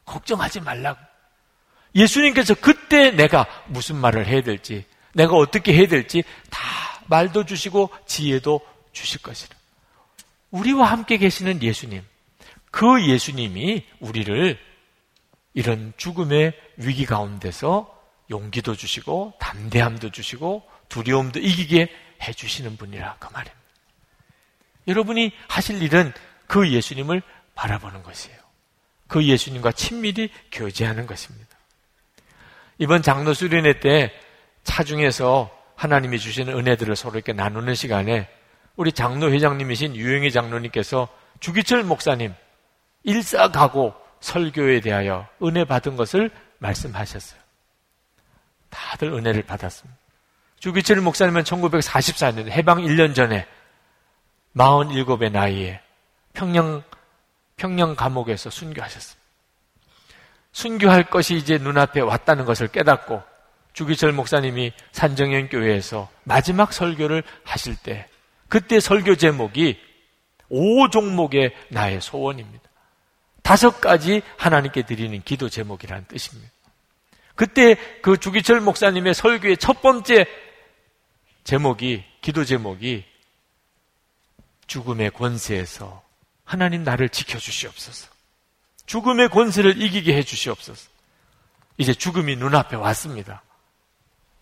걱정하지 0.05 0.61
말라고. 0.61 1.01
예수님께서 1.95 2.53
그때 2.61 3.11
내가 3.11 3.47
무슨 3.69 3.97
말을 3.97 4.27
해야 4.27 4.43
될지, 4.43 4.85
내가 5.15 5.35
어떻게 5.37 5.73
해야 5.73 5.89
될지 5.89 6.25
다 6.51 6.61
말도 7.07 7.47
주시고 7.47 7.89
지혜도 8.05 8.61
주실 8.93 9.23
것이라. 9.23 9.64
우리와 10.55 10.87
함께 10.87 11.17
계시는 11.17 11.63
예수님, 11.63 12.03
그 12.71 13.09
예수님이 13.09 13.85
우리를 13.99 14.57
이런 15.53 15.93
죽음의 15.97 16.53
위기 16.77 17.07
가운데서 17.07 17.93
용기도 18.31 18.77
주시고 18.77 19.35
담대함도 19.41 20.11
주시고 20.11 20.63
두려움도 20.89 21.41
이기게 21.41 21.89
해주시는 22.23 22.77
분이라 22.77 23.17
그 23.19 23.33
말입니다. 23.33 23.65
여러분이 24.87 25.33
하실 25.49 25.83
일은 25.83 26.13
그 26.47 26.71
예수님을 26.71 27.23
바라보는 27.57 28.05
것이에요. 28.05 28.39
그 29.09 29.25
예수님과 29.25 29.73
친밀히 29.73 30.31
교제하는 30.53 31.07
것입니다. 31.07 31.49
이번 32.79 33.03
장로 33.03 33.35
수련회 33.35 33.81
때 33.81 34.13
차중에서 34.63 35.51
하나님이 35.75 36.21
주시는 36.21 36.57
은혜들을 36.57 36.95
서로 36.95 37.17
이렇게 37.17 37.33
나누는 37.33 37.75
시간에 37.75 38.29
우리 38.77 38.93
장로 38.93 39.31
회장님이신 39.33 39.97
유영희 39.97 40.33
장로님께서 40.33 41.09
주기철 41.41 41.85
목사님 41.85 42.35
일사가고 43.05 43.95
설교에 44.21 44.81
대하여 44.81 45.29
은혜 45.43 45.65
받은 45.65 45.97
것을 45.97 46.31
말씀하셨어요. 46.59 47.41
다들 48.71 49.13
은혜를 49.13 49.43
받았습니다. 49.43 49.99
주기철 50.59 51.01
목사님은 51.03 51.43
1944년 51.43 52.49
해방 52.49 52.79
1년 52.79 53.15
전에 53.15 53.47
47의 54.57 55.31
나이에 55.31 55.81
평양 56.33 56.83
평양 57.57 57.95
감옥에서 57.95 58.51
순교하셨습니다. 58.51 59.23
순교할 60.53 61.05
것이 61.11 61.37
이제 61.37 61.59
눈앞에 61.59 62.01
왔다는 62.01 62.45
것을 62.45 62.69
깨닫고 62.69 63.23
주기철 63.75 64.13
목사님이 64.13 64.73
산정현 64.93 65.49
교회에서 65.49 66.09
마지막 66.23 66.73
설교를 66.73 67.25
하실 67.45 67.77
때 67.77 68.09
그때 68.55 68.79
설교 68.79 69.17
제목이 69.17 69.81
5종목의 70.49 71.53
나의 71.71 72.01
소원입니다. 72.01 72.63
다섯 73.43 73.81
가지 73.81 74.23
하나님께 74.37 74.83
드리는 74.83 75.21
기도 75.25 75.49
제목이라는 75.49 76.05
뜻입니다. 76.07 76.53
그때 77.35 77.75
그 78.01 78.17
주기철 78.17 78.61
목사님의 78.61 79.13
설교의 79.13 79.57
첫 79.57 79.83
번째 79.83 80.27
제목이 81.43 82.05
기도 82.21 82.45
제목이 82.45 83.05
죽음의 84.69 85.11
권세에서 85.11 86.05
하나님 86.45 86.85
나를 86.85 87.09
지켜주시옵소서. 87.09 88.09
죽음의 88.87 89.31
권세를 89.31 89.83
이기게 89.83 90.15
해주시옵소서. 90.19 90.91
이제 91.79 91.93
죽음이 91.93 92.37
눈앞에 92.37 92.77
왔습니다. 92.77 93.43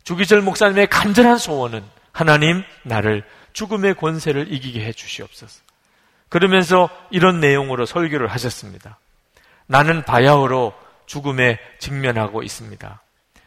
주기철 0.05 0.43
목사님의 0.43 0.89
간절한 0.89 1.39
소원은 1.39 1.83
하나님 2.13 2.63
나를 2.83 3.25
죽음의 3.53 3.95
권세를 3.95 4.53
이기게 4.53 4.85
해 4.85 4.93
주시옵소서. 4.93 5.61
그러면서 6.29 6.89
이런 7.11 7.41
내용으로 7.41 7.87
설교를 7.87 8.29
하셨습니다. 8.29 8.99
나는 9.67 10.03
바야흐로 10.03 10.73
죽음에 11.07 11.59
직면하고 11.79 12.43
있습니다. 12.43 13.03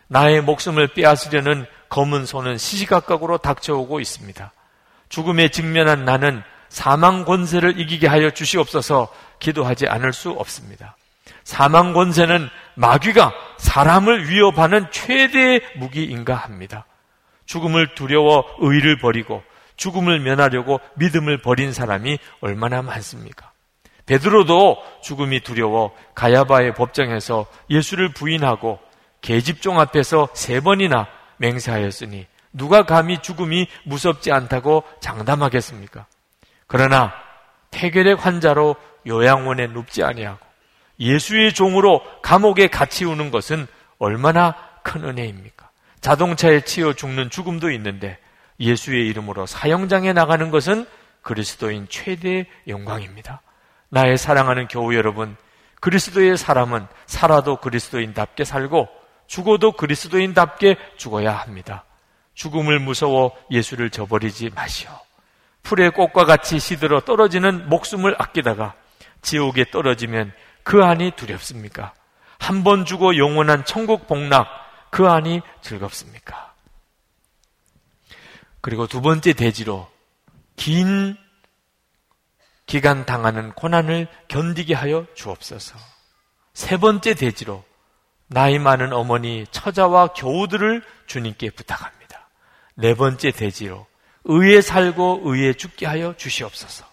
나의 0.07 0.41
목숨을 0.41 0.89
빼앗으려는 0.89 1.65
검은 1.89 2.25
손은 2.25 2.57
시시각각으로 2.57 3.39
닥쳐오고 3.39 3.99
있습니다. 3.99 4.51
죽음에 5.09 5.49
직면한 5.49 6.05
나는 6.05 6.43
사망 6.69 7.25
권세를 7.25 7.79
이기게 7.79 8.07
하여 8.07 8.29
주시옵소서 8.31 9.07
기도하지 9.39 9.87
않을 9.87 10.13
수 10.13 10.31
없습니다. 10.31 10.95
사망 11.43 11.93
권세는 11.93 12.49
마귀가 12.75 13.33
사람을 13.57 14.29
위협하는 14.29 14.91
최대의 14.91 15.61
무기인가 15.77 16.35
합니다. 16.35 16.85
죽음을 17.45 17.95
두려워 17.95 18.45
의를 18.59 18.97
버리고 18.97 19.43
죽음을 19.75 20.19
면하려고 20.19 20.79
믿음을 20.95 21.41
버린 21.41 21.73
사람이 21.73 22.19
얼마나 22.41 22.81
많습니까? 22.81 23.51
베드로도 24.05 24.77
죽음이 25.01 25.41
두려워 25.41 25.95
가야바의 26.13 26.75
법정에서 26.75 27.47
예수를 27.69 28.09
부인하고 28.13 28.79
계집종 29.21 29.79
앞에서 29.79 30.29
세 30.33 30.59
번이나 30.59 31.07
맹세하였으니 31.37 32.27
누가 32.53 32.85
감히 32.85 33.21
죽음이 33.21 33.67
무섭지 33.83 34.31
않다고 34.31 34.83
장담하겠습니까? 35.01 36.05
그러나 36.67 37.13
폐결핵 37.71 38.25
환자로 38.25 38.75
요양원에 39.07 39.67
눕지 39.67 40.03
아니하고 40.03 40.39
예수의 40.99 41.53
종으로 41.53 42.01
감옥에 42.21 42.67
갇히 42.67 43.05
우는 43.05 43.31
것은 43.31 43.67
얼마나 43.99 44.55
큰 44.83 45.03
은혜입니까? 45.03 45.69
자동차에 45.99 46.61
치여 46.61 46.93
죽는 46.93 47.29
죽음도 47.29 47.71
있는데 47.71 48.17
예수의 48.59 49.07
이름으로 49.07 49.45
사형장에 49.45 50.13
나가는 50.13 50.49
것은 50.51 50.85
그리스도인 51.21 51.87
최대의 51.89 52.45
영광입니다. 52.67 53.41
나의 53.89 54.17
사랑하는 54.17 54.67
교우 54.67 54.93
여러분, 54.95 55.35
그리스도의 55.81 56.37
사람은 56.37 56.87
살아도 57.05 57.57
그리스도인답게 57.57 58.43
살고 58.43 58.87
죽어도 59.27 59.73
그리스도인답게 59.73 60.77
죽어야 60.97 61.33
합니다. 61.33 61.83
죽음을 62.33 62.79
무서워 62.79 63.31
예수를 63.49 63.89
저버리지 63.89 64.51
마시오. 64.55 64.89
풀의 65.63 65.91
꽃과 65.91 66.25
같이 66.25 66.59
시들어 66.59 67.01
떨어지는 67.01 67.69
목숨을 67.69 68.15
아끼다가 68.19 68.75
지옥에 69.21 69.65
떨어지면 69.71 70.31
그 70.63 70.83
안이 70.83 71.11
두렵습니까? 71.15 71.93
한번 72.37 72.85
주고 72.85 73.17
영원한 73.17 73.65
천국 73.65 74.07
복락 74.07 74.47
그 74.91 75.07
안이 75.07 75.41
즐겁습니까? 75.61 76.53
그리고 78.65 78.87
두 78.87 78.99
번째 78.99 79.33
대지로 79.33 79.87
긴 80.55 81.15
기간 82.65 83.05
당하는 83.05 83.51
고난을 83.51 84.07
견디게 84.27 84.73
하여 84.73 85.05
주옵소서. 85.13 85.77
세 86.55 86.77
번째 86.77 87.13
대지로 87.13 87.63
나이 88.25 88.57
많은 88.57 88.91
어머니 88.91 89.45
처자와 89.51 90.13
교우들을 90.13 90.83
주님께 91.05 91.51
부탁합니다. 91.51 92.27
네 92.73 92.95
번째 92.95 93.29
대지로 93.29 93.85
의에 94.23 94.61
살고 94.61 95.21
의에 95.25 95.53
죽게 95.53 95.85
하여 95.85 96.17
주시옵소서. 96.17 96.87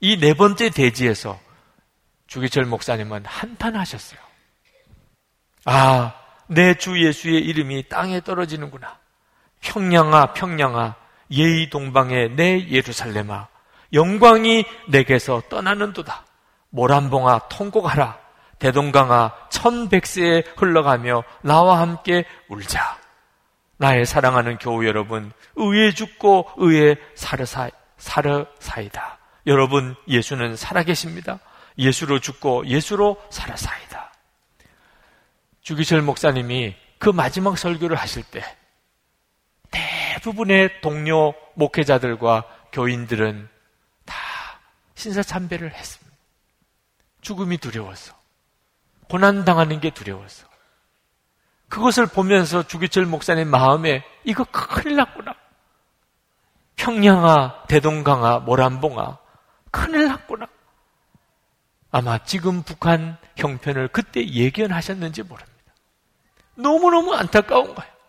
이 0.00 0.18
네 0.20 0.34
번째 0.34 0.68
대지에서 0.68 1.40
주기철 2.26 2.66
목사님은 2.66 3.24
한탄하셨어요. 3.24 4.20
아, 5.64 6.14
내 6.48 6.74
주 6.74 7.02
예수의 7.02 7.40
이름이 7.46 7.88
땅에 7.88 8.20
떨어지는구나. 8.20 8.99
평양아, 9.60 10.32
평양아, 10.32 10.96
예의 11.30 11.70
동방의 11.70 12.30
내 12.36 12.68
예루살렘아, 12.68 13.48
영광이 13.92 14.64
내게서 14.88 15.42
떠나는도다. 15.48 16.24
모란봉아, 16.70 17.48
통곡하라. 17.48 18.18
대동강아, 18.58 19.32
천백세에 19.48 20.44
흘러가며 20.56 21.24
나와 21.42 21.80
함께 21.80 22.24
울자. 22.48 22.98
나의 23.78 24.04
사랑하는 24.04 24.58
교우 24.58 24.84
여러분, 24.84 25.32
의에 25.56 25.92
죽고 25.92 26.50
의에 26.56 26.96
사르사, 27.14 27.70
사르사이다. 27.96 29.18
여러분, 29.46 29.96
예수는 30.06 30.56
살아계십니다. 30.56 31.38
예수로 31.78 32.18
죽고 32.18 32.66
예수로 32.66 33.16
살아사이다. 33.30 34.12
주기철 35.62 36.02
목사님이 36.02 36.76
그 36.98 37.08
마지막 37.08 37.56
설교를 37.56 37.96
하실 37.96 38.22
때 38.22 38.44
대부분의 40.10 40.80
동료 40.80 41.34
목회자들과 41.54 42.44
교인들은 42.72 43.48
다 44.04 44.16
신사참배를 44.96 45.72
했습니다. 45.72 46.16
죽음이 47.20 47.58
두려워서. 47.58 48.14
고난당하는 49.08 49.78
게 49.78 49.90
두려워서. 49.90 50.48
그것을 51.68 52.06
보면서 52.06 52.66
주기철 52.66 53.06
목사님 53.06 53.48
마음에 53.48 54.04
이거 54.24 54.44
큰일 54.44 54.96
났구나. 54.96 55.34
평양아, 56.74 57.66
대동강아, 57.68 58.40
모란봉아, 58.40 59.18
큰일 59.70 60.08
났구나. 60.08 60.48
아마 61.92 62.18
지금 62.24 62.62
북한 62.64 63.16
형편을 63.36 63.88
그때 63.88 64.26
예견하셨는지 64.26 65.22
모릅니다. 65.22 65.74
너무너무 66.56 67.14
안타까운 67.14 67.74
거예요. 67.74 67.99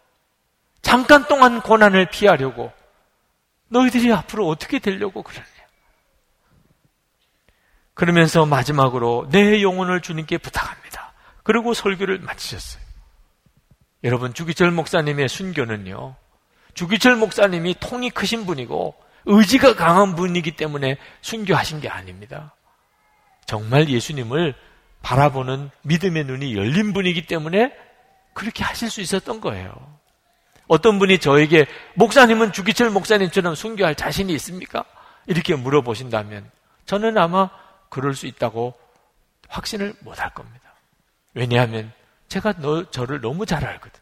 잠깐 0.81 1.25
동안 1.27 1.61
고난을 1.61 2.07
피하려고 2.09 2.71
너희들이 3.69 4.11
앞으로 4.11 4.47
어떻게 4.47 4.79
되려고 4.79 5.23
그러냐. 5.23 5.45
그러면서 7.93 8.45
마지막으로 8.45 9.27
내 9.31 9.61
영혼을 9.61 10.01
주님께 10.01 10.37
부탁합니다. 10.39 11.13
그리고 11.43 11.73
설교를 11.73 12.19
마치셨어요. 12.19 12.81
여러분, 14.03 14.33
주기철 14.33 14.71
목사님의 14.71 15.29
순교는요, 15.29 16.15
주기철 16.73 17.15
목사님이 17.15 17.75
통이 17.79 18.09
크신 18.09 18.45
분이고 18.45 18.95
의지가 19.25 19.75
강한 19.75 20.15
분이기 20.15 20.55
때문에 20.55 20.97
순교하신 21.21 21.81
게 21.81 21.89
아닙니다. 21.89 22.55
정말 23.45 23.89
예수님을 23.89 24.55
바라보는 25.03 25.69
믿음의 25.83 26.25
눈이 26.25 26.55
열린 26.55 26.93
분이기 26.93 27.27
때문에 27.27 27.75
그렇게 28.33 28.63
하실 28.63 28.89
수 28.89 29.01
있었던 29.01 29.41
거예요. 29.41 30.00
어떤 30.71 30.99
분이 30.99 31.17
저에게 31.19 31.65
목사님은 31.95 32.53
주기철 32.53 32.91
목사님처럼 32.91 33.55
순교할 33.55 33.93
자신이 33.93 34.31
있습니까? 34.35 34.85
이렇게 35.27 35.53
물어보신다면 35.53 36.49
저는 36.85 37.17
아마 37.17 37.49
그럴 37.89 38.13
수 38.13 38.25
있다고 38.25 38.73
확신을 39.49 39.93
못 39.99 40.17
할 40.17 40.29
겁니다. 40.33 40.73
왜냐하면 41.33 41.91
제가 42.29 42.53
너, 42.59 42.89
저를 42.89 43.19
너무 43.19 43.45
잘 43.45 43.65
알거든. 43.65 43.99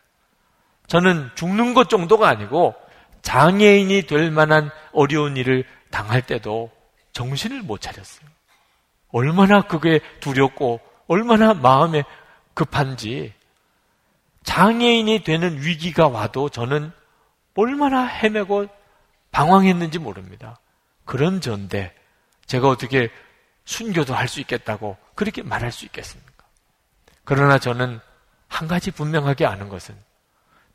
저는 0.85 1.31
죽는 1.33 1.73
것 1.73 1.89
정도가 1.89 2.29
아니고 2.29 2.75
장애인이 3.23 4.03
될 4.03 4.29
만한 4.29 4.69
어려운 4.93 5.37
일을 5.37 5.63
당할 5.89 6.21
때도 6.21 6.69
정신을 7.13 7.63
못 7.63 7.81
차렸어요. 7.81 8.29
얼마나 9.11 9.61
그게 9.61 10.01
두렵고 10.19 10.81
얼마나 11.07 11.55
마음에 11.55 12.03
급한지 12.53 13.33
장애인이 14.49 15.23
되는 15.23 15.61
위기가 15.61 16.07
와도 16.07 16.49
저는 16.49 16.91
얼마나 17.53 18.03
헤매고 18.07 18.67
방황했는지 19.29 19.99
모릅니다. 19.99 20.59
그런 21.05 21.39
전데 21.39 21.93
제가 22.47 22.67
어떻게 22.67 23.11
순교도 23.65 24.15
할 24.15 24.27
수 24.27 24.39
있겠다고 24.39 24.97
그렇게 25.13 25.43
말할 25.43 25.71
수 25.71 25.85
있겠습니까? 25.85 26.45
그러나 27.25 27.59
저는 27.59 27.99
한 28.47 28.67
가지 28.67 28.89
분명하게 28.89 29.45
아는 29.45 29.69
것은 29.69 29.95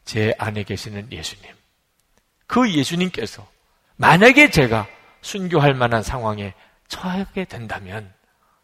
제 0.05 0.33
안에 0.39 0.63
계시는 0.63 1.11
예수님. 1.11 1.53
그 2.47 2.73
예수님께서 2.73 3.45
만약에 3.97 4.51
제가 4.51 4.87
순교할 5.23 5.75
만한 5.75 6.05
상황에 6.05 6.55
처하게 6.87 7.47
된다면 7.47 8.15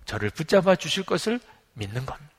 저를 0.04 0.30
붙잡아 0.30 0.76
주실 0.76 1.04
것을 1.04 1.40
믿는 1.74 2.06
겁니다. 2.06 2.30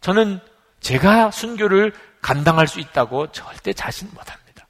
저는 0.00 0.40
제가 0.80 1.30
순교를 1.30 1.92
감당할 2.20 2.66
수 2.66 2.80
있다고 2.80 3.32
절대 3.32 3.72
자신 3.72 4.08
못합니다. 4.12 4.66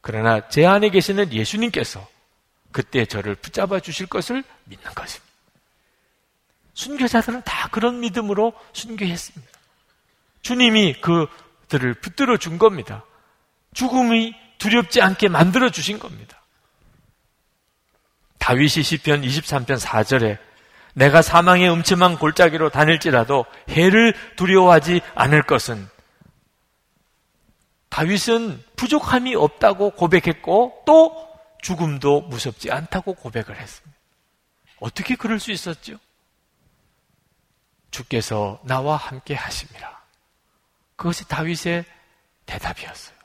그러나 0.00 0.48
제 0.48 0.66
안에 0.66 0.90
계시는 0.90 1.32
예수님께서 1.32 2.06
그때 2.72 3.04
저를 3.06 3.34
붙잡아 3.36 3.80
주실 3.80 4.06
것을 4.06 4.42
믿는 4.64 4.92
것입니다. 4.94 5.24
순교자들은 6.74 7.42
다 7.42 7.68
그런 7.68 8.00
믿음으로 8.00 8.52
순교했습니다. 8.72 9.52
주님이 10.42 11.00
그들을 11.00 11.94
붙들어 11.94 12.36
준 12.36 12.58
겁니다. 12.58 13.04
죽음이 13.72 14.34
두렵지 14.58 15.00
않게 15.00 15.28
만들어 15.28 15.70
주신 15.70 15.98
겁니다. 15.98 16.42
다윗이 18.38 18.82
시편 18.82 19.22
23편 19.22 19.78
4절에 19.80 20.38
내가 20.94 21.22
사망의 21.22 21.70
음침한 21.70 22.18
골짜기로 22.18 22.70
다닐지라도 22.70 23.44
해를 23.68 24.14
두려워하지 24.36 25.00
않을 25.14 25.42
것은 25.42 25.88
다윗은 27.90 28.64
부족함이 28.76 29.34
없다고 29.34 29.90
고백했고 29.90 30.82
또 30.86 31.28
죽음도 31.62 32.22
무섭지 32.22 32.70
않다고 32.70 33.14
고백을 33.14 33.56
했습니다. 33.56 33.98
어떻게 34.80 35.14
그럴 35.14 35.38
수 35.38 35.52
있었죠? 35.52 35.98
주께서 37.90 38.60
나와 38.64 38.96
함께 38.96 39.34
하십니다. 39.34 40.02
그것이 40.96 41.26
다윗의 41.28 41.84
대답이었어요. 42.46 43.16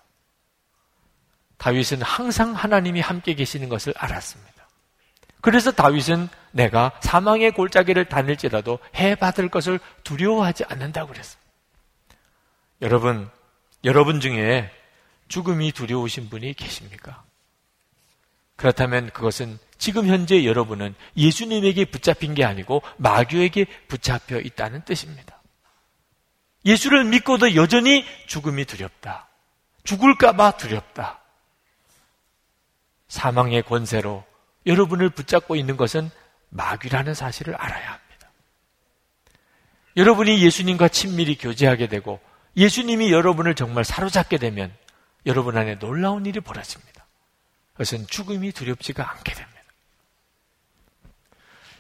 다윗은 1.58 2.02
항상 2.02 2.54
하나님이 2.54 3.02
함께 3.02 3.34
계시는 3.34 3.68
것을 3.70 3.94
알았습니다. 3.98 4.59
그래서 5.42 5.72
다윗은 5.72 6.28
내가 6.52 6.92
사망의 7.02 7.52
골짜기를 7.52 8.06
다닐지라도 8.06 8.80
해 8.96 9.16
받을 9.16 9.50
것을 9.50 9.80
두려워하지 10.04 10.66
않는다고 10.66 11.12
그랬습니다. 11.12 11.50
여러분, 12.82 13.30
여러분 13.84 14.20
중에 14.20 14.72
죽음이 15.28 15.72
두려우신 15.72 16.30
분이 16.30 16.54
계십니까? 16.54 17.24
그렇다면 18.56 19.10
그것은 19.12 19.58
지금 19.78 20.08
현재 20.08 20.44
여러분은 20.44 20.94
예수님에게 21.16 21.86
붙잡힌 21.86 22.34
게 22.34 22.44
아니고 22.44 22.82
마귀에게 22.98 23.66
붙잡혀 23.88 24.40
있다는 24.40 24.84
뜻입니다. 24.84 25.42
예수를 26.66 27.06
믿고도 27.06 27.56
여전히 27.56 28.06
죽음이 28.28 28.66
두렵다. 28.66 29.30
죽을까봐 29.86 30.58
두렵다. 30.58 31.22
사망의 33.08 33.64
권세로 33.64 34.26
여러분을 34.66 35.10
붙잡고 35.10 35.56
있는 35.56 35.78
것은 35.78 36.10
마귀라는 36.50 37.14
사실을 37.14 37.56
알아야 37.56 37.92
합니다. 37.92 38.32
여러분이 39.98 40.42
예수님과 40.44 40.88
친밀히 40.90 41.38
교제하게 41.38 41.88
되고 41.88 42.20
예수님이 42.56 43.12
여러분을 43.12 43.56
정말 43.56 43.84
사로잡게 43.84 44.38
되면 44.38 44.74
여러분 45.26 45.58
안에 45.58 45.80
놀라운 45.80 46.26
일이 46.26 46.40
벌어집니다. 46.40 47.06
그것은 47.74 48.08
죽음이 48.08 48.52
두렵지가 48.52 49.10
않게 49.10 49.34
됩니다. 49.34 49.60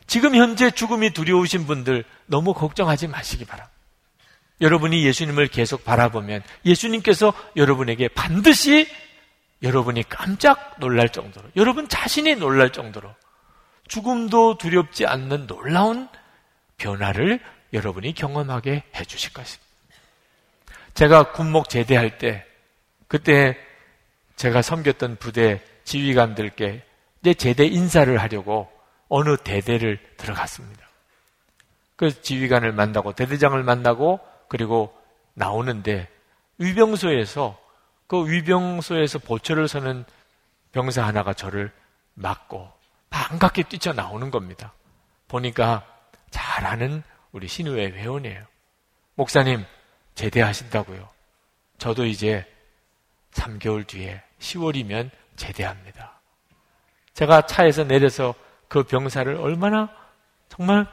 지금 0.08 0.36
현재 0.36 0.72
죽음이 0.72 1.12
두려우신 1.12 1.68
분들 1.68 2.04
너무 2.26 2.54
걱정하지 2.54 3.08
마시기 3.08 3.46
바랍니다. 3.46 3.78
여러분이 4.62 5.06
예수님을 5.06 5.48
계속 5.48 5.86
바라보면 5.86 6.42
예수님께서 6.66 7.34
여러분에게 7.56 8.08
반드시 8.10 8.88
여러분이 9.62 10.03
깜짝 10.10 10.80
놀랄 10.80 11.10
정도로, 11.10 11.49
여러분 11.55 11.88
자신이 11.89 12.36
놀랄 12.36 12.72
정도로 12.72 13.14
죽음도 13.88 14.57
두렵지 14.57 15.05
않는 15.05 15.47
놀라운 15.47 16.07
변화를 16.78 17.39
여러분이 17.74 18.14
경험하게 18.14 18.84
해 18.95 19.03
주실 19.03 19.34
것입니다. 19.34 19.68
제가 20.93 21.32
군목 21.32 21.70
제대할 21.70 22.18
때, 22.18 22.45
그때 23.07 23.57
제가 24.36 24.62
섬겼던 24.62 25.18
부대 25.18 25.62
지휘관들께 25.84 26.84
이제 27.22 27.34
제대 27.34 27.66
인사를 27.66 28.18
하려고 28.18 28.72
어느 29.10 29.36
대대를 29.38 29.99
들어갔습니다. 30.18 30.88
그 31.95 32.22
지휘관을 32.22 32.72
만나고 32.72 33.14
대대장을 33.14 33.62
만나고 33.62 34.22
그리고 34.47 34.95
나오는데 35.34 36.07
위병소에서 36.60 37.60
그 38.10 38.28
위병소에서 38.28 39.20
보초를 39.20 39.68
서는 39.68 40.03
병사 40.72 41.05
하나가 41.05 41.32
저를 41.32 41.72
맞고 42.16 42.68
반갑게 43.12 43.64
뛰쳐나오는 43.70 44.32
겁니다. 44.32 44.74
보니까 45.28 45.86
잘 46.32 46.66
아는 46.66 47.03
우리 47.32 47.47
신우회 47.47 47.91
회원이에요. 47.91 48.43
목사님, 49.14 49.64
제대하신다고요. 50.16 51.07
저도 51.78 52.05
이제 52.05 52.51
3개월 53.34 53.86
뒤에 53.86 54.24
10월이면 54.39 55.12
제대합니다. 55.36 56.20
제가 57.14 57.45
차에서 57.45 57.84
내려서 57.84 58.34
그 58.68 58.82
병사를 58.82 59.36
얼마나 59.36 59.88
정말 60.49 60.88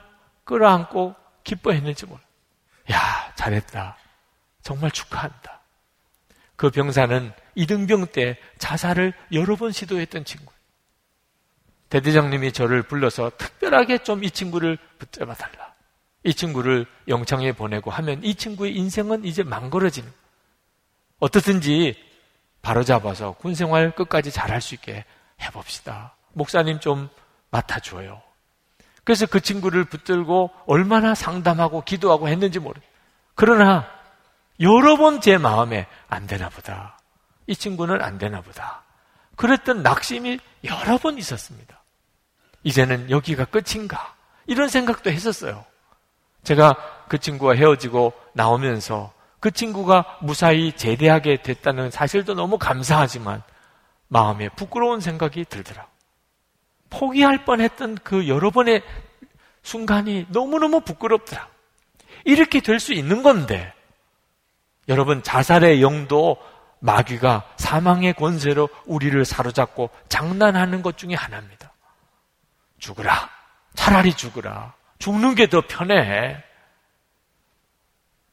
끌어안고 0.44 1.14
기뻐했는지 1.44 2.04
몰라요. 2.04 2.26
야, 2.92 3.32
잘했다. 3.36 3.96
정말 4.60 4.90
축하한다. 4.90 5.55
그 6.56 6.70
병사는 6.70 7.32
이등병 7.54 8.06
때 8.08 8.38
자살을 8.58 9.12
여러 9.32 9.56
번 9.56 9.72
시도했던 9.72 10.24
친구. 10.24 10.52
대대장님이 11.88 12.52
저를 12.52 12.82
불러서 12.82 13.30
특별하게 13.36 13.98
좀 13.98 14.22
이 14.24 14.30
친구를 14.30 14.78
붙잡아 14.98 15.34
달라. 15.34 15.74
이 16.24 16.34
친구를 16.34 16.86
영창에 17.06 17.52
보내고 17.52 17.90
하면 17.92 18.24
이 18.24 18.34
친구의 18.34 18.74
인생은 18.74 19.24
이제 19.24 19.42
망가러지는. 19.44 20.10
어떻든지 21.20 21.94
바로잡아서 22.62 23.32
군생활 23.32 23.94
끝까지 23.94 24.32
잘할 24.32 24.60
수 24.60 24.74
있게 24.74 25.04
해봅시다. 25.40 26.16
목사님 26.32 26.80
좀 26.80 27.08
맡아줘요. 27.50 28.20
그래서 29.04 29.24
그 29.26 29.40
친구를 29.40 29.84
붙들고 29.84 30.50
얼마나 30.66 31.14
상담하고 31.14 31.82
기도하고 31.82 32.28
했는지 32.28 32.58
모르. 32.58 32.80
그러나 33.36 33.88
여러 34.60 34.96
번 34.96 35.20
제 35.20 35.38
마음에 35.38 35.86
안 36.08 36.26
되나 36.26 36.48
보다. 36.48 36.98
이 37.46 37.54
친구는 37.54 38.02
안 38.02 38.18
되나 38.18 38.40
보다. 38.40 38.82
그랬던 39.36 39.82
낙심이 39.82 40.38
여러 40.64 40.98
번 40.98 41.18
있었습니다. 41.18 41.82
이제는 42.64 43.10
여기가 43.10 43.44
끝인가? 43.46 44.14
이런 44.46 44.68
생각도 44.68 45.10
했었어요. 45.10 45.64
제가 46.42 46.76
그 47.08 47.18
친구와 47.18 47.54
헤어지고 47.54 48.12
나오면서 48.32 49.12
그 49.40 49.50
친구가 49.50 50.18
무사히 50.22 50.72
제대하게 50.72 51.42
됐다는 51.42 51.90
사실도 51.90 52.34
너무 52.34 52.58
감사하지만 52.58 53.42
마음에 54.08 54.48
부끄러운 54.50 55.00
생각이 55.00 55.44
들더라. 55.44 55.86
포기할 56.90 57.44
뻔 57.44 57.60
했던 57.60 57.96
그 58.02 58.28
여러 58.28 58.50
번의 58.50 58.82
순간이 59.62 60.26
너무너무 60.30 60.80
부끄럽더라. 60.80 61.48
이렇게 62.24 62.60
될 62.60 62.80
수 62.80 62.92
있는 62.92 63.22
건데 63.22 63.72
여러분, 64.88 65.22
자살의 65.22 65.82
영도 65.82 66.36
마귀가 66.80 67.54
사망의 67.56 68.14
권세로 68.14 68.68
우리를 68.84 69.24
사로잡고 69.24 69.90
장난하는 70.08 70.82
것 70.82 70.96
중에 70.98 71.14
하나입니다. 71.14 71.72
죽으라. 72.78 73.30
차라리 73.74 74.14
죽으라. 74.14 74.74
죽는 74.98 75.34
게 75.34 75.46
더 75.46 75.62
편해. 75.66 76.42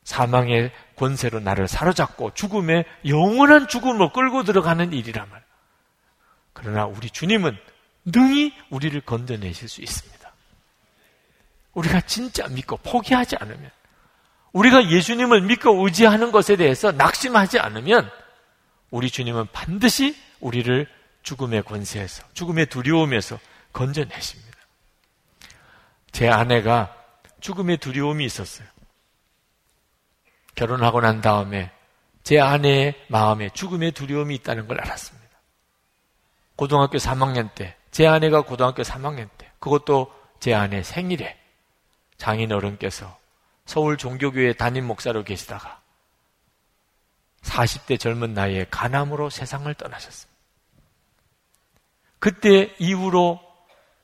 사망의 0.04 0.72
권세로 0.98 1.40
나를 1.40 1.68
사로잡고 1.68 2.34
죽음에 2.34 2.84
영원한 3.08 3.68
죽음을 3.68 4.12
끌고 4.12 4.44
들어가는 4.44 4.92
일이란 4.92 5.30
말. 5.30 5.44
그러나 6.52 6.86
우리 6.86 7.10
주님은 7.10 7.58
능히 8.06 8.54
우리를 8.70 9.00
건져내실 9.02 9.70
수 9.70 9.82
있습니다. 9.82 10.32
우리가 11.74 12.02
진짜 12.02 12.48
믿고 12.50 12.78
포기하지 12.78 13.38
않으면 13.38 13.72
우리가 14.54 14.90
예수님을 14.90 15.42
믿고 15.42 15.84
의지하는 15.86 16.32
것에 16.32 16.56
대해서 16.56 16.92
낙심하지 16.92 17.60
않으면 17.60 18.10
우리 18.92 19.10
주님은 19.10 19.48
반드시 19.52 20.16
우리를 20.40 20.88
죽음의 21.24 21.64
권세에서, 21.64 22.24
죽음의 22.34 22.68
두려움에서 22.68 23.40
건져내십니다. 23.72 24.58
제 26.12 26.30
아내가 26.30 26.96
죽음의 27.40 27.78
두려움이 27.78 28.24
있었어요. 28.26 28.68
결혼하고 30.56 31.02
난 31.02 31.22
다음에 31.22 31.72
제 32.24 32.40
아내의 32.40 32.94
마음에 33.08 33.50
죽음의 33.50 33.94
두려움이 33.94 34.36
있다는 34.36 34.68
걸 34.68 34.80
알았습니다. 34.82 35.28
고등학교 36.56 37.00
3학년 37.00 37.54
때, 37.56 37.76
제 37.90 38.06
아내가 38.06 38.42
고등학교 38.42 38.84
3학년 38.84 39.30
때, 39.38 39.52
그것도 39.60 40.14
제 40.40 40.54
아내 40.54 40.84
생일에 40.84 41.40
장인 42.18 42.52
어른께서 42.52 43.18
서울 43.66 43.98
종교교회 43.98 44.54
담임 44.54 44.86
목사로 44.86 45.24
계시다가 45.24 45.82
40대 47.42 48.00
젊은 48.00 48.34
나이에 48.34 48.66
간암으로 48.70 49.30
세상을 49.30 49.74
떠나셨습니다. 49.74 50.34
그때 52.20 52.74
이후로 52.80 53.40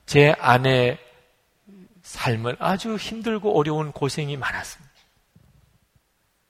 제 0.06 0.34
아내의 0.38 0.98
삶은 2.02 2.56
아주 2.58 2.96
힘들고 2.96 3.58
어려운 3.58 3.92
고생이 3.92 4.36
많았습니다. 4.36 4.90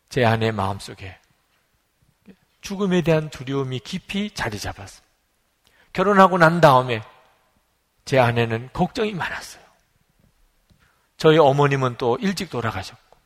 제 0.09 0.25
아내 0.25 0.51
마음속에 0.51 1.17
죽음에 2.61 3.03
대한 3.03 3.31
두려움이 3.31 3.81
깊이 3.81 4.31
자리 4.35 4.59
잡았습니다. 4.59 5.09
결혼하고 5.93 6.39
난 6.39 6.61
다음에 6.61 7.03
제 8.05 8.19
아내는 8.19 8.71
걱정이 8.73 9.13
많았어요. 9.13 9.70
저희 11.21 11.37
어머님은 11.37 11.97
또 11.99 12.16
일찍 12.18 12.49
돌아가셨고, 12.49 13.18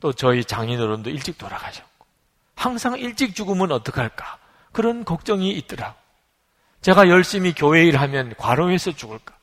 또 0.00 0.12
저희 0.12 0.44
장인어른도 0.44 1.08
일찍 1.08 1.38
돌아가셨고, 1.38 2.04
항상 2.54 2.98
일찍 2.98 3.34
죽으면 3.34 3.72
어떡할까? 3.72 4.36
그런 4.70 5.02
걱정이 5.02 5.50
있더라고. 5.52 5.96
제가 6.82 7.08
열심히 7.08 7.54
교회 7.54 7.84
일하면 7.84 8.34
과로해서 8.36 8.92
죽을까? 8.92 9.34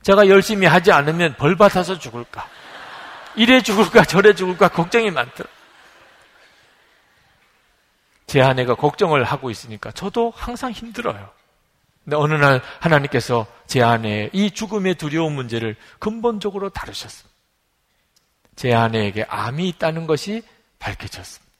제가 0.00 0.28
열심히 0.28 0.66
하지 0.66 0.90
않으면 0.90 1.36
벌 1.36 1.54
받아서 1.54 1.98
죽을까? 1.98 2.48
이래 3.36 3.60
죽을까 3.60 4.06
저래 4.06 4.34
죽을까 4.34 4.68
걱정이 4.68 5.10
많더라. 5.10 5.50
제 8.26 8.40
아내가 8.40 8.74
걱정을 8.74 9.24
하고 9.24 9.50
있으니까 9.50 9.92
저도 9.92 10.32
항상 10.34 10.72
힘들어요. 10.72 11.28
근데 12.04 12.16
어느 12.16 12.34
날 12.34 12.62
하나님께서 12.80 13.46
제 13.66 13.82
아내의 13.82 14.30
이 14.32 14.50
죽음의 14.50 14.96
두려운 14.96 15.34
문제를 15.34 15.76
근본적으로 15.98 16.68
다루셨습니다. 16.70 17.30
제 18.56 18.74
아내에게 18.74 19.24
암이 19.28 19.68
있다는 19.68 20.06
것이 20.06 20.42
밝혀졌습니다. 20.78 21.52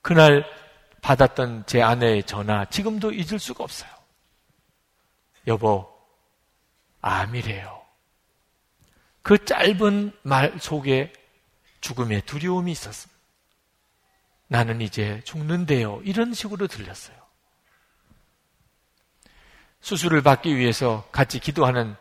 그날 0.00 0.44
받았던 1.02 1.64
제 1.66 1.82
아내의 1.82 2.24
전화 2.24 2.64
지금도 2.64 3.12
잊을 3.12 3.38
수가 3.38 3.62
없어요. 3.62 3.90
여보, 5.46 5.88
암이래요. 7.00 7.82
그 9.22 9.44
짧은 9.44 10.12
말 10.22 10.58
속에 10.58 11.12
죽음의 11.80 12.22
두려움이 12.22 12.72
있었습니다. 12.72 13.16
나는 14.48 14.80
이제 14.80 15.20
죽는데요. 15.24 16.00
이런 16.04 16.32
식으로 16.32 16.66
들렸어요. 16.68 17.16
수술을 19.86 20.20
받기 20.20 20.56
위해서 20.56 21.04
같이 21.12 21.38
기도하는 21.38 21.94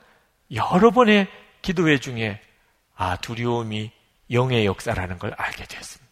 여러 0.52 0.90
번의 0.90 1.28
기도회 1.62 2.00
중에 2.00 2.42
아, 2.96 3.16
두려움이 3.18 3.92
영의 4.32 4.66
역사라는 4.66 5.20
걸 5.20 5.36
알게 5.38 5.66
됐습니다. 5.66 6.12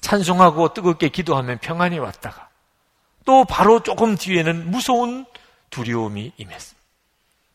찬송하고 0.00 0.72
뜨겁게 0.72 1.10
기도하면 1.10 1.58
평안이 1.58 1.98
왔다가 1.98 2.48
또 3.26 3.44
바로 3.44 3.82
조금 3.82 4.16
뒤에는 4.16 4.70
무서운 4.70 5.26
두려움이 5.68 6.32
임했습니다. 6.38 6.88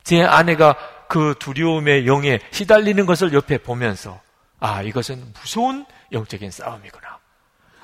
제 0.04 0.22
아내가 0.22 0.76
그 1.08 1.34
두려움의 1.40 2.06
영에 2.06 2.40
시달리는 2.52 3.04
것을 3.08 3.34
옆에 3.34 3.58
보면서 3.58 4.22
아, 4.60 4.84
이것은 4.84 5.34
무서운 5.34 5.88
영적인 6.12 6.52
싸움이구나. 6.52 7.18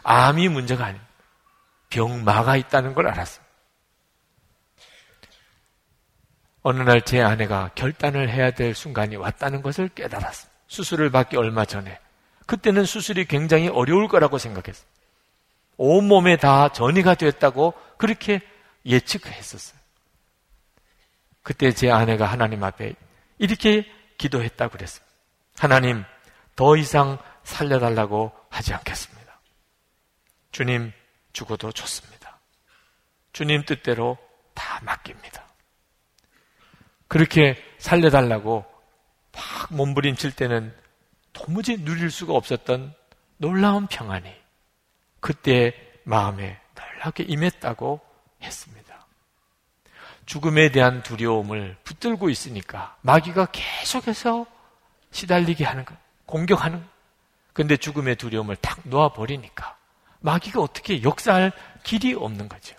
암이 0.04 0.48
문제가 0.48 0.86
아닙니다. 0.86 1.10
병마가 1.90 2.56
있다는 2.56 2.94
걸 2.94 3.08
알았습니다. 3.08 3.45
어느 6.68 6.82
날 6.82 7.00
제 7.02 7.22
아내가 7.22 7.70
결단을 7.76 8.28
해야 8.28 8.50
될 8.50 8.74
순간이 8.74 9.18
왔다는 9.18 9.62
것을 9.62 9.88
깨달았습니다. 9.90 10.60
수술을 10.66 11.12
받기 11.12 11.38
얼마 11.38 11.64
전에. 11.64 12.00
그때는 12.48 12.86
수술이 12.86 13.26
굉장히 13.26 13.68
어려울 13.68 14.08
거라고 14.08 14.40
생각했어요. 14.40 14.88
온몸에 15.78 16.38
다 16.38 16.70
전이가 16.70 17.14
됐다고 17.14 17.76
그렇게 18.00 18.42
예측했었어요. 18.84 19.80
그때 21.44 21.72
제 21.72 21.92
아내가 21.92 22.26
하나님 22.26 22.64
앞에 22.64 22.96
이렇게 23.38 23.86
기도했다고 24.18 24.72
그랬습니다. 24.72 25.14
하나님, 25.60 26.04
더 26.56 26.76
이상 26.78 27.20
살려달라고 27.44 28.32
하지 28.50 28.74
않겠습니다. 28.74 29.40
주님, 30.52 30.92
죽어도 31.32 31.72
좋습니다. 31.72 32.40
주님 33.34 33.66
뜻대로 33.66 34.18
다 34.56 34.80
맡깁니다. 34.82 35.45
그렇게 37.08 37.56
살려달라고 37.78 38.66
막 39.32 39.74
몸부림칠 39.74 40.32
때는 40.32 40.74
도무지 41.34 41.84
누릴 41.84 42.10
수가 42.10 42.34
없었던 42.34 42.94
놀라운 43.38 43.88
평안이 43.88 44.32
그때 45.20 45.74
마음에 46.04 46.60
놀랍게 46.76 47.24
임했다고 47.24 48.00
했습니다. 48.42 48.86
죽음에 50.26 50.72
대한 50.72 51.04
두려움을 51.04 51.78
붙들고 51.84 52.30
있으니까 52.30 52.98
마귀가 53.02 53.48
계속해서 53.52 54.46
시달리게 55.12 55.64
하는 55.64 55.86
거, 55.86 55.96
공격하는 56.26 56.80
거. 56.80 56.86
근데 57.54 57.78
죽음의 57.78 58.16
두려움을 58.18 58.56
탁 58.58 58.80
놓아버리니까 58.84 59.78
마귀가 60.20 60.62
어떻게 60.62 61.04
역사할 61.04 61.52
길이 61.84 62.14
없는 62.14 62.50
거죠. 62.50 62.76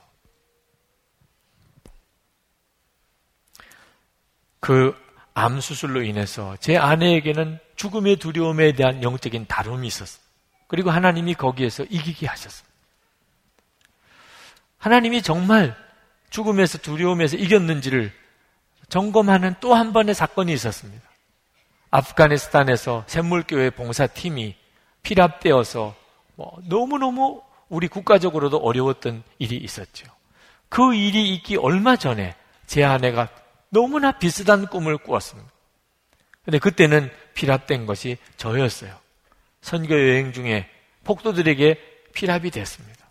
그 4.67 5.07
암 5.39 5.61
수술로 5.61 6.03
인해서 6.03 6.57
제 6.61 6.79
아내에게는 6.79 7.59
죽음의 7.77 8.17
두려움에 8.17 8.73
대한 8.73 9.03
영적인 9.03 9.45
다름이 9.47 9.87
있었어요. 9.87 10.25
그리고 10.67 10.91
하나님이 10.91 11.35
거기에서 11.35 11.85
이기게 11.85 12.27
하셨습니다. 12.27 12.75
하나님이 14.79 15.21
정말 15.21 15.77
죽음에서 16.31 16.79
두려움에서 16.79 17.37
이겼는지를 17.37 18.15
점검하는 18.89 19.57
또 19.61 19.75
한 19.75 19.93
번의 19.93 20.15
사건이 20.15 20.55
있었습니다. 20.55 21.07
아프가니스탄에서 21.91 23.05
샘물교회 23.07 23.71
봉사팀이 23.71 24.57
피랍되어서 25.03 25.95
뭐 26.37 26.59
너무너무 26.65 27.43
우리 27.69 27.89
국가적으로도 27.89 28.57
어려웠던 28.57 29.23
일이 29.39 29.57
있었죠. 29.57 30.07
그 30.71 30.95
일이 30.95 31.35
있기 31.35 31.57
얼마 31.57 31.97
전에 31.97 32.35
제 32.67 32.85
아내가 32.85 33.29
너무나 33.77 34.13
비슷한 34.13 34.67
꿈을 34.69 34.97
꾸었습니다. 34.97 35.51
근데 36.47 36.59
그때는 36.59 37.11
피랍된 37.35 37.85
것이 37.85 38.17
저였어요. 38.39 38.97
선교 39.61 39.95
여행 39.95 40.33
중에 40.33 40.67
폭도들에게 41.05 42.05
피랍이 42.15 42.51
됐습니다. 42.53 43.07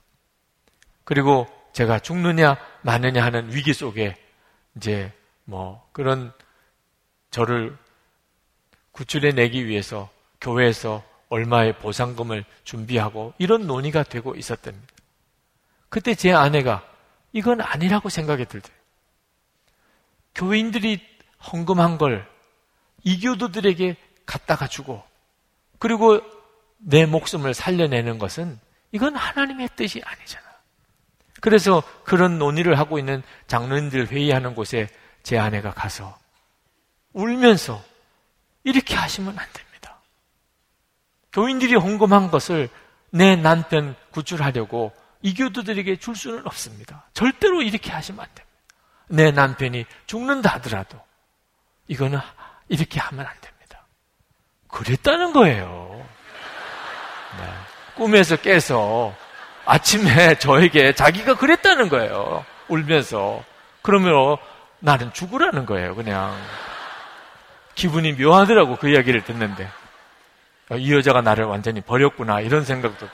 그리고 1.03 1.47
제가 1.73 1.99
죽느냐 1.99 2.57
마느냐 2.81 3.23
하는 3.23 3.53
위기 3.53 3.73
속에 3.73 4.17
이제 4.75 5.13
뭐 5.43 5.87
그런 5.91 6.33
저를 7.29 7.77
구출해 8.91 9.33
내기 9.33 9.67
위해서 9.67 10.09
교회에서 10.41 11.03
얼마의 11.29 11.77
보상금을 11.77 12.43
준비하고 12.63 13.35
이런 13.37 13.67
논의가 13.67 14.01
되고 14.01 14.33
있었답니다. 14.33 14.87
그때 15.89 16.15
제 16.15 16.33
아내가 16.33 16.83
이건 17.33 17.61
아니라고 17.61 18.09
생각이 18.09 18.45
들더요. 18.45 18.74
교인들이 20.35 21.01
헌금한 21.51 21.97
걸 21.97 22.27
이교도들에게 23.03 23.95
갖다가 24.25 24.67
주고 24.67 25.03
그리고 25.79 26.21
내 26.77 27.05
목숨을 27.05 27.53
살려내는 27.53 28.19
것은 28.19 28.59
이건 28.91 29.15
하나님의 29.15 29.69
뜻이 29.75 30.01
아니잖아. 30.03 30.45
그래서 31.41 31.83
그런 32.03 32.39
논의를 32.39 32.79
하고 32.79 32.97
있는 32.97 33.21
장로님들 33.47 34.07
회의하는 34.07 34.55
곳에 34.55 34.87
제 35.23 35.37
아내가 35.37 35.71
가서 35.71 36.17
울면서 37.13 37.83
이렇게 38.63 38.95
하시면 38.95 39.37
안 39.37 39.47
됩니다. 39.53 39.99
교인들이 41.31 41.75
헌금한 41.75 42.31
것을 42.31 42.69
내 43.09 43.35
남편 43.35 43.95
구출하려고 44.11 44.91
이교도들에게 45.21 45.97
줄 45.97 46.15
수는 46.15 46.45
없습니다. 46.45 47.07
절대로 47.13 47.61
이렇게 47.61 47.91
하시면 47.91 48.21
안 48.21 48.25
됩니다. 48.27 48.44
내 49.07 49.31
남편이 49.31 49.85
죽는다 50.05 50.53
하더라도 50.55 50.99
이거는 51.87 52.19
이렇게 52.69 52.99
하면 52.99 53.25
안 53.25 53.33
됩니다. 53.41 53.85
그랬다는 54.67 55.33
거예요. 55.33 56.05
네. 57.39 57.53
꿈에서 57.95 58.35
깨서 58.35 59.15
아침에 59.65 60.37
저에게 60.37 60.93
자기가 60.93 61.35
그랬다는 61.35 61.89
거예요. 61.89 62.45
울면서. 62.67 63.43
그러면 63.81 64.37
나는 64.79 65.13
죽으라는 65.13 65.65
거예요, 65.65 65.95
그냥. 65.95 66.35
기분이 67.75 68.13
묘하더라고, 68.13 68.77
그 68.77 68.89
이야기를 68.89 69.23
듣는데. 69.23 69.69
이 70.73 70.93
여자가 70.93 71.21
나를 71.21 71.45
완전히 71.45 71.79
버렸구나 71.81 72.41
이런 72.41 72.63
생각도 72.63 73.07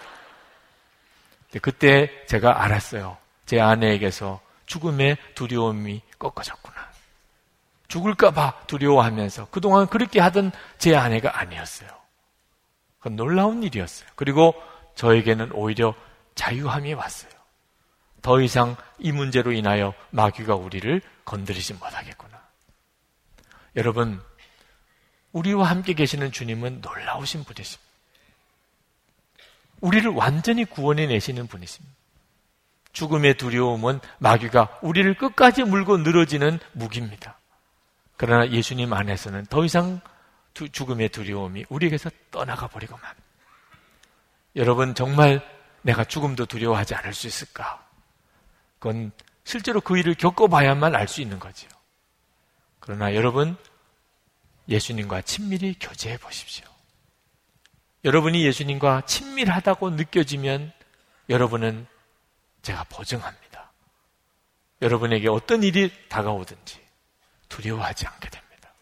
그때 1.62 2.10
제가 2.28 2.64
알았어요. 2.64 3.18
제 3.46 3.60
아내에게서 3.60 4.40
죽음의 4.72 5.18
두려움이 5.36 6.02
꺾어졌구나. 6.18 6.92
죽을까봐 7.90 8.68
두려워하면서 8.68 9.50
그동안 9.52 9.88
그렇게 9.88 10.22
하던 10.22 10.54
제 10.78 10.96
아내가 10.96 11.38
아니었어요. 11.40 11.90
그건 13.00 13.18
놀라운 13.18 13.64
일이었어요. 13.64 14.08
그리고 14.16 14.54
저에게는 14.96 15.52
오히려 15.52 15.94
자유함이 16.36 16.94
왔어요. 16.94 17.32
더 18.22 18.40
이상 18.40 18.78
이 18.98 19.12
문제로 19.12 19.52
인하여 19.52 19.94
마귀가 20.12 20.56
우리를 20.56 21.02
건드리지 21.26 21.74
못하겠구나. 21.74 22.42
여러분, 23.76 24.22
우리와 25.34 25.70
함께 25.70 25.94
계시는 25.94 26.32
주님은 26.32 26.80
놀라우신 26.80 27.44
분이십니다. 27.44 27.92
우리를 29.82 30.10
완전히 30.12 30.64
구원해 30.64 31.08
내시는 31.08 31.48
분이십니다. 31.48 32.01
죽음의 32.94 33.36
두려움은 33.36 34.00
마귀가 34.20 34.80
우리를 34.82 35.14
끝까지 35.16 35.64
물고 35.64 35.98
늘어지는 35.98 36.60
무기입니다. 36.74 37.38
그러나 38.18 38.50
예수님 38.50 38.94
안에서는 38.94 39.46
더 39.46 39.66
이상 39.66 40.02
두, 40.54 40.70
죽음의 40.70 41.10
두려움이 41.10 41.66
우리에게서 41.70 42.10
떠나가 42.30 42.68
버리고만. 42.68 43.04
여러분, 44.56 44.94
정말 44.94 45.42
내가 45.82 46.04
죽음도 46.04 46.46
두려워하지 46.46 46.94
않을 46.96 47.14
수 47.14 47.28
있을까? 47.28 47.86
그건 48.80 49.12
실제로 49.44 49.82
그 49.82 49.98
일을 49.98 50.16
겪어봐야만 50.16 50.96
알 50.96 51.08
수 51.08 51.22
있는 51.22 51.40
거지요. 51.40 51.70
그러나 52.80 53.16
여러분, 53.16 53.56
예수님과 54.68 55.22
친밀히 55.22 55.76
교제해 55.80 56.18
보십시오. 56.18 56.66
여러분이 58.04 58.44
예수님과 58.46 59.04
친밀하다고 59.06 59.92
느껴지면 59.92 60.72
여러분은 61.30 61.88
제가 62.62 62.84
보증합니다. 62.86 63.72
여러분에게 64.82 65.30
어떤 65.30 65.64
일이 65.64 65.92
다가오든지 66.10 66.80
두려워하지 67.50 68.08
않게 68.08 68.30
됩니다. 68.30 68.74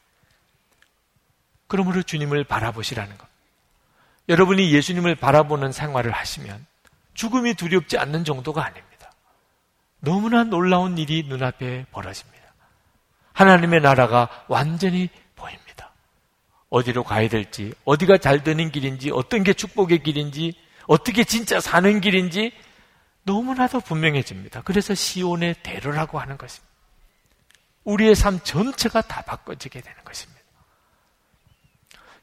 그러므로 1.67 2.01
주님을 2.01 2.43
바라보시라는 2.45 3.17
것. 3.17 3.27
여러분이 4.27 4.71
예수님을 4.71 5.15
바라보는 5.15 5.71
생활을 5.71 6.11
하시면 6.11 6.65
죽음이 7.13 7.55
두렵지 7.55 7.97
않는 7.97 8.23
정도가 8.23 8.63
아닙니다. 8.63 9.11
너무나 9.99 10.43
놀라운 10.43 10.97
일이 10.97 11.23
눈앞에 11.23 11.85
벌어집니다. 11.91 12.39
하나님의 13.33 13.81
나라가 13.81 14.45
완전히 14.47 15.09
보입니다. 15.35 15.91
어디로 16.69 17.03
가야 17.03 17.27
될지, 17.27 17.73
어디가 17.85 18.17
잘 18.19 18.43
되는 18.43 18.71
길인지, 18.71 19.11
어떤 19.11 19.43
게 19.43 19.53
축복의 19.53 20.03
길인지, 20.03 20.53
어떻게 20.87 21.23
진짜 21.23 21.59
사는 21.59 21.99
길인지 21.99 22.51
너무나도 23.23 23.81
분명해집니다. 23.81 24.61
그래서 24.63 24.95
시온의 24.95 25.55
대로라고 25.63 26.19
하는 26.19 26.37
것입니다. 26.37 26.69
우리의 27.83 28.15
삶 28.15 28.39
전체가 28.43 29.01
다 29.01 29.21
바꿔지게 29.21 29.81
되는 29.81 30.03
것입니다. 30.03 30.39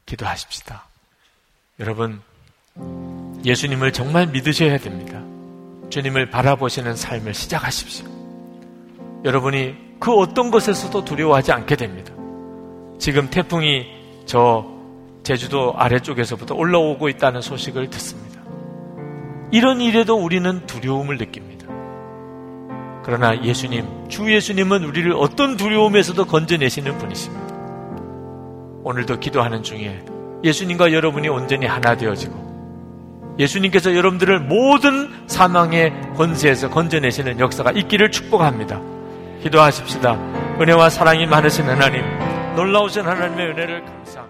기도하십시다. 0.05 0.85
여러분, 1.79 2.21
예수님을 3.43 3.93
정말 3.93 4.27
믿으셔야 4.27 4.77
됩니다. 4.77 5.21
주님을 5.89 6.29
바라보시는 6.29 6.95
삶을 6.95 7.33
시작하십시오. 7.33 8.05
여러분이 9.23 9.99
그 9.99 10.13
어떤 10.13 10.51
것에서도 10.51 11.03
두려워하지 11.03 11.51
않게 11.51 11.75
됩니다. 11.75 12.13
지금 12.99 13.29
태풍이 13.29 13.85
저 14.25 14.65
제주도 15.23 15.73
아래쪽에서부터 15.77 16.55
올라오고 16.55 17.09
있다는 17.09 17.41
소식을 17.41 17.89
듣습니다. 17.89 18.26
이런 19.51 19.81
일에도 19.81 20.15
우리는 20.15 20.65
두려움을 20.65 21.17
느낍니다. 21.17 21.67
그러나 23.03 23.41
예수님, 23.41 24.09
주 24.09 24.31
예수님은 24.31 24.83
우리를 24.83 25.13
어떤 25.13 25.55
두려움에서도 25.55 26.25
건져내시는 26.25 26.97
분이십니다. 26.97 27.55
오늘도 28.83 29.19
기도하는 29.19 29.63
중에 29.63 30.03
예수님과 30.43 30.91
여러분이 30.91 31.29
온전히 31.29 31.65
하나 31.65 31.95
되어지고 31.95 33.35
예수님께서 33.39 33.95
여러분들을 33.95 34.39
모든 34.41 35.09
사망의 35.27 35.93
권세에서 36.15 36.69
건져내시는 36.69 37.39
역사가 37.39 37.71
있기를 37.71 38.11
축복합니다. 38.11 38.81
기도하십시다. 39.43 40.13
은혜와 40.59 40.89
사랑이 40.89 41.27
많으신 41.27 41.65
하나님, 41.65 42.01
놀라우신 42.55 43.03
하나님의 43.03 43.47
은혜를 43.51 43.85
감사합니다. 43.85 44.26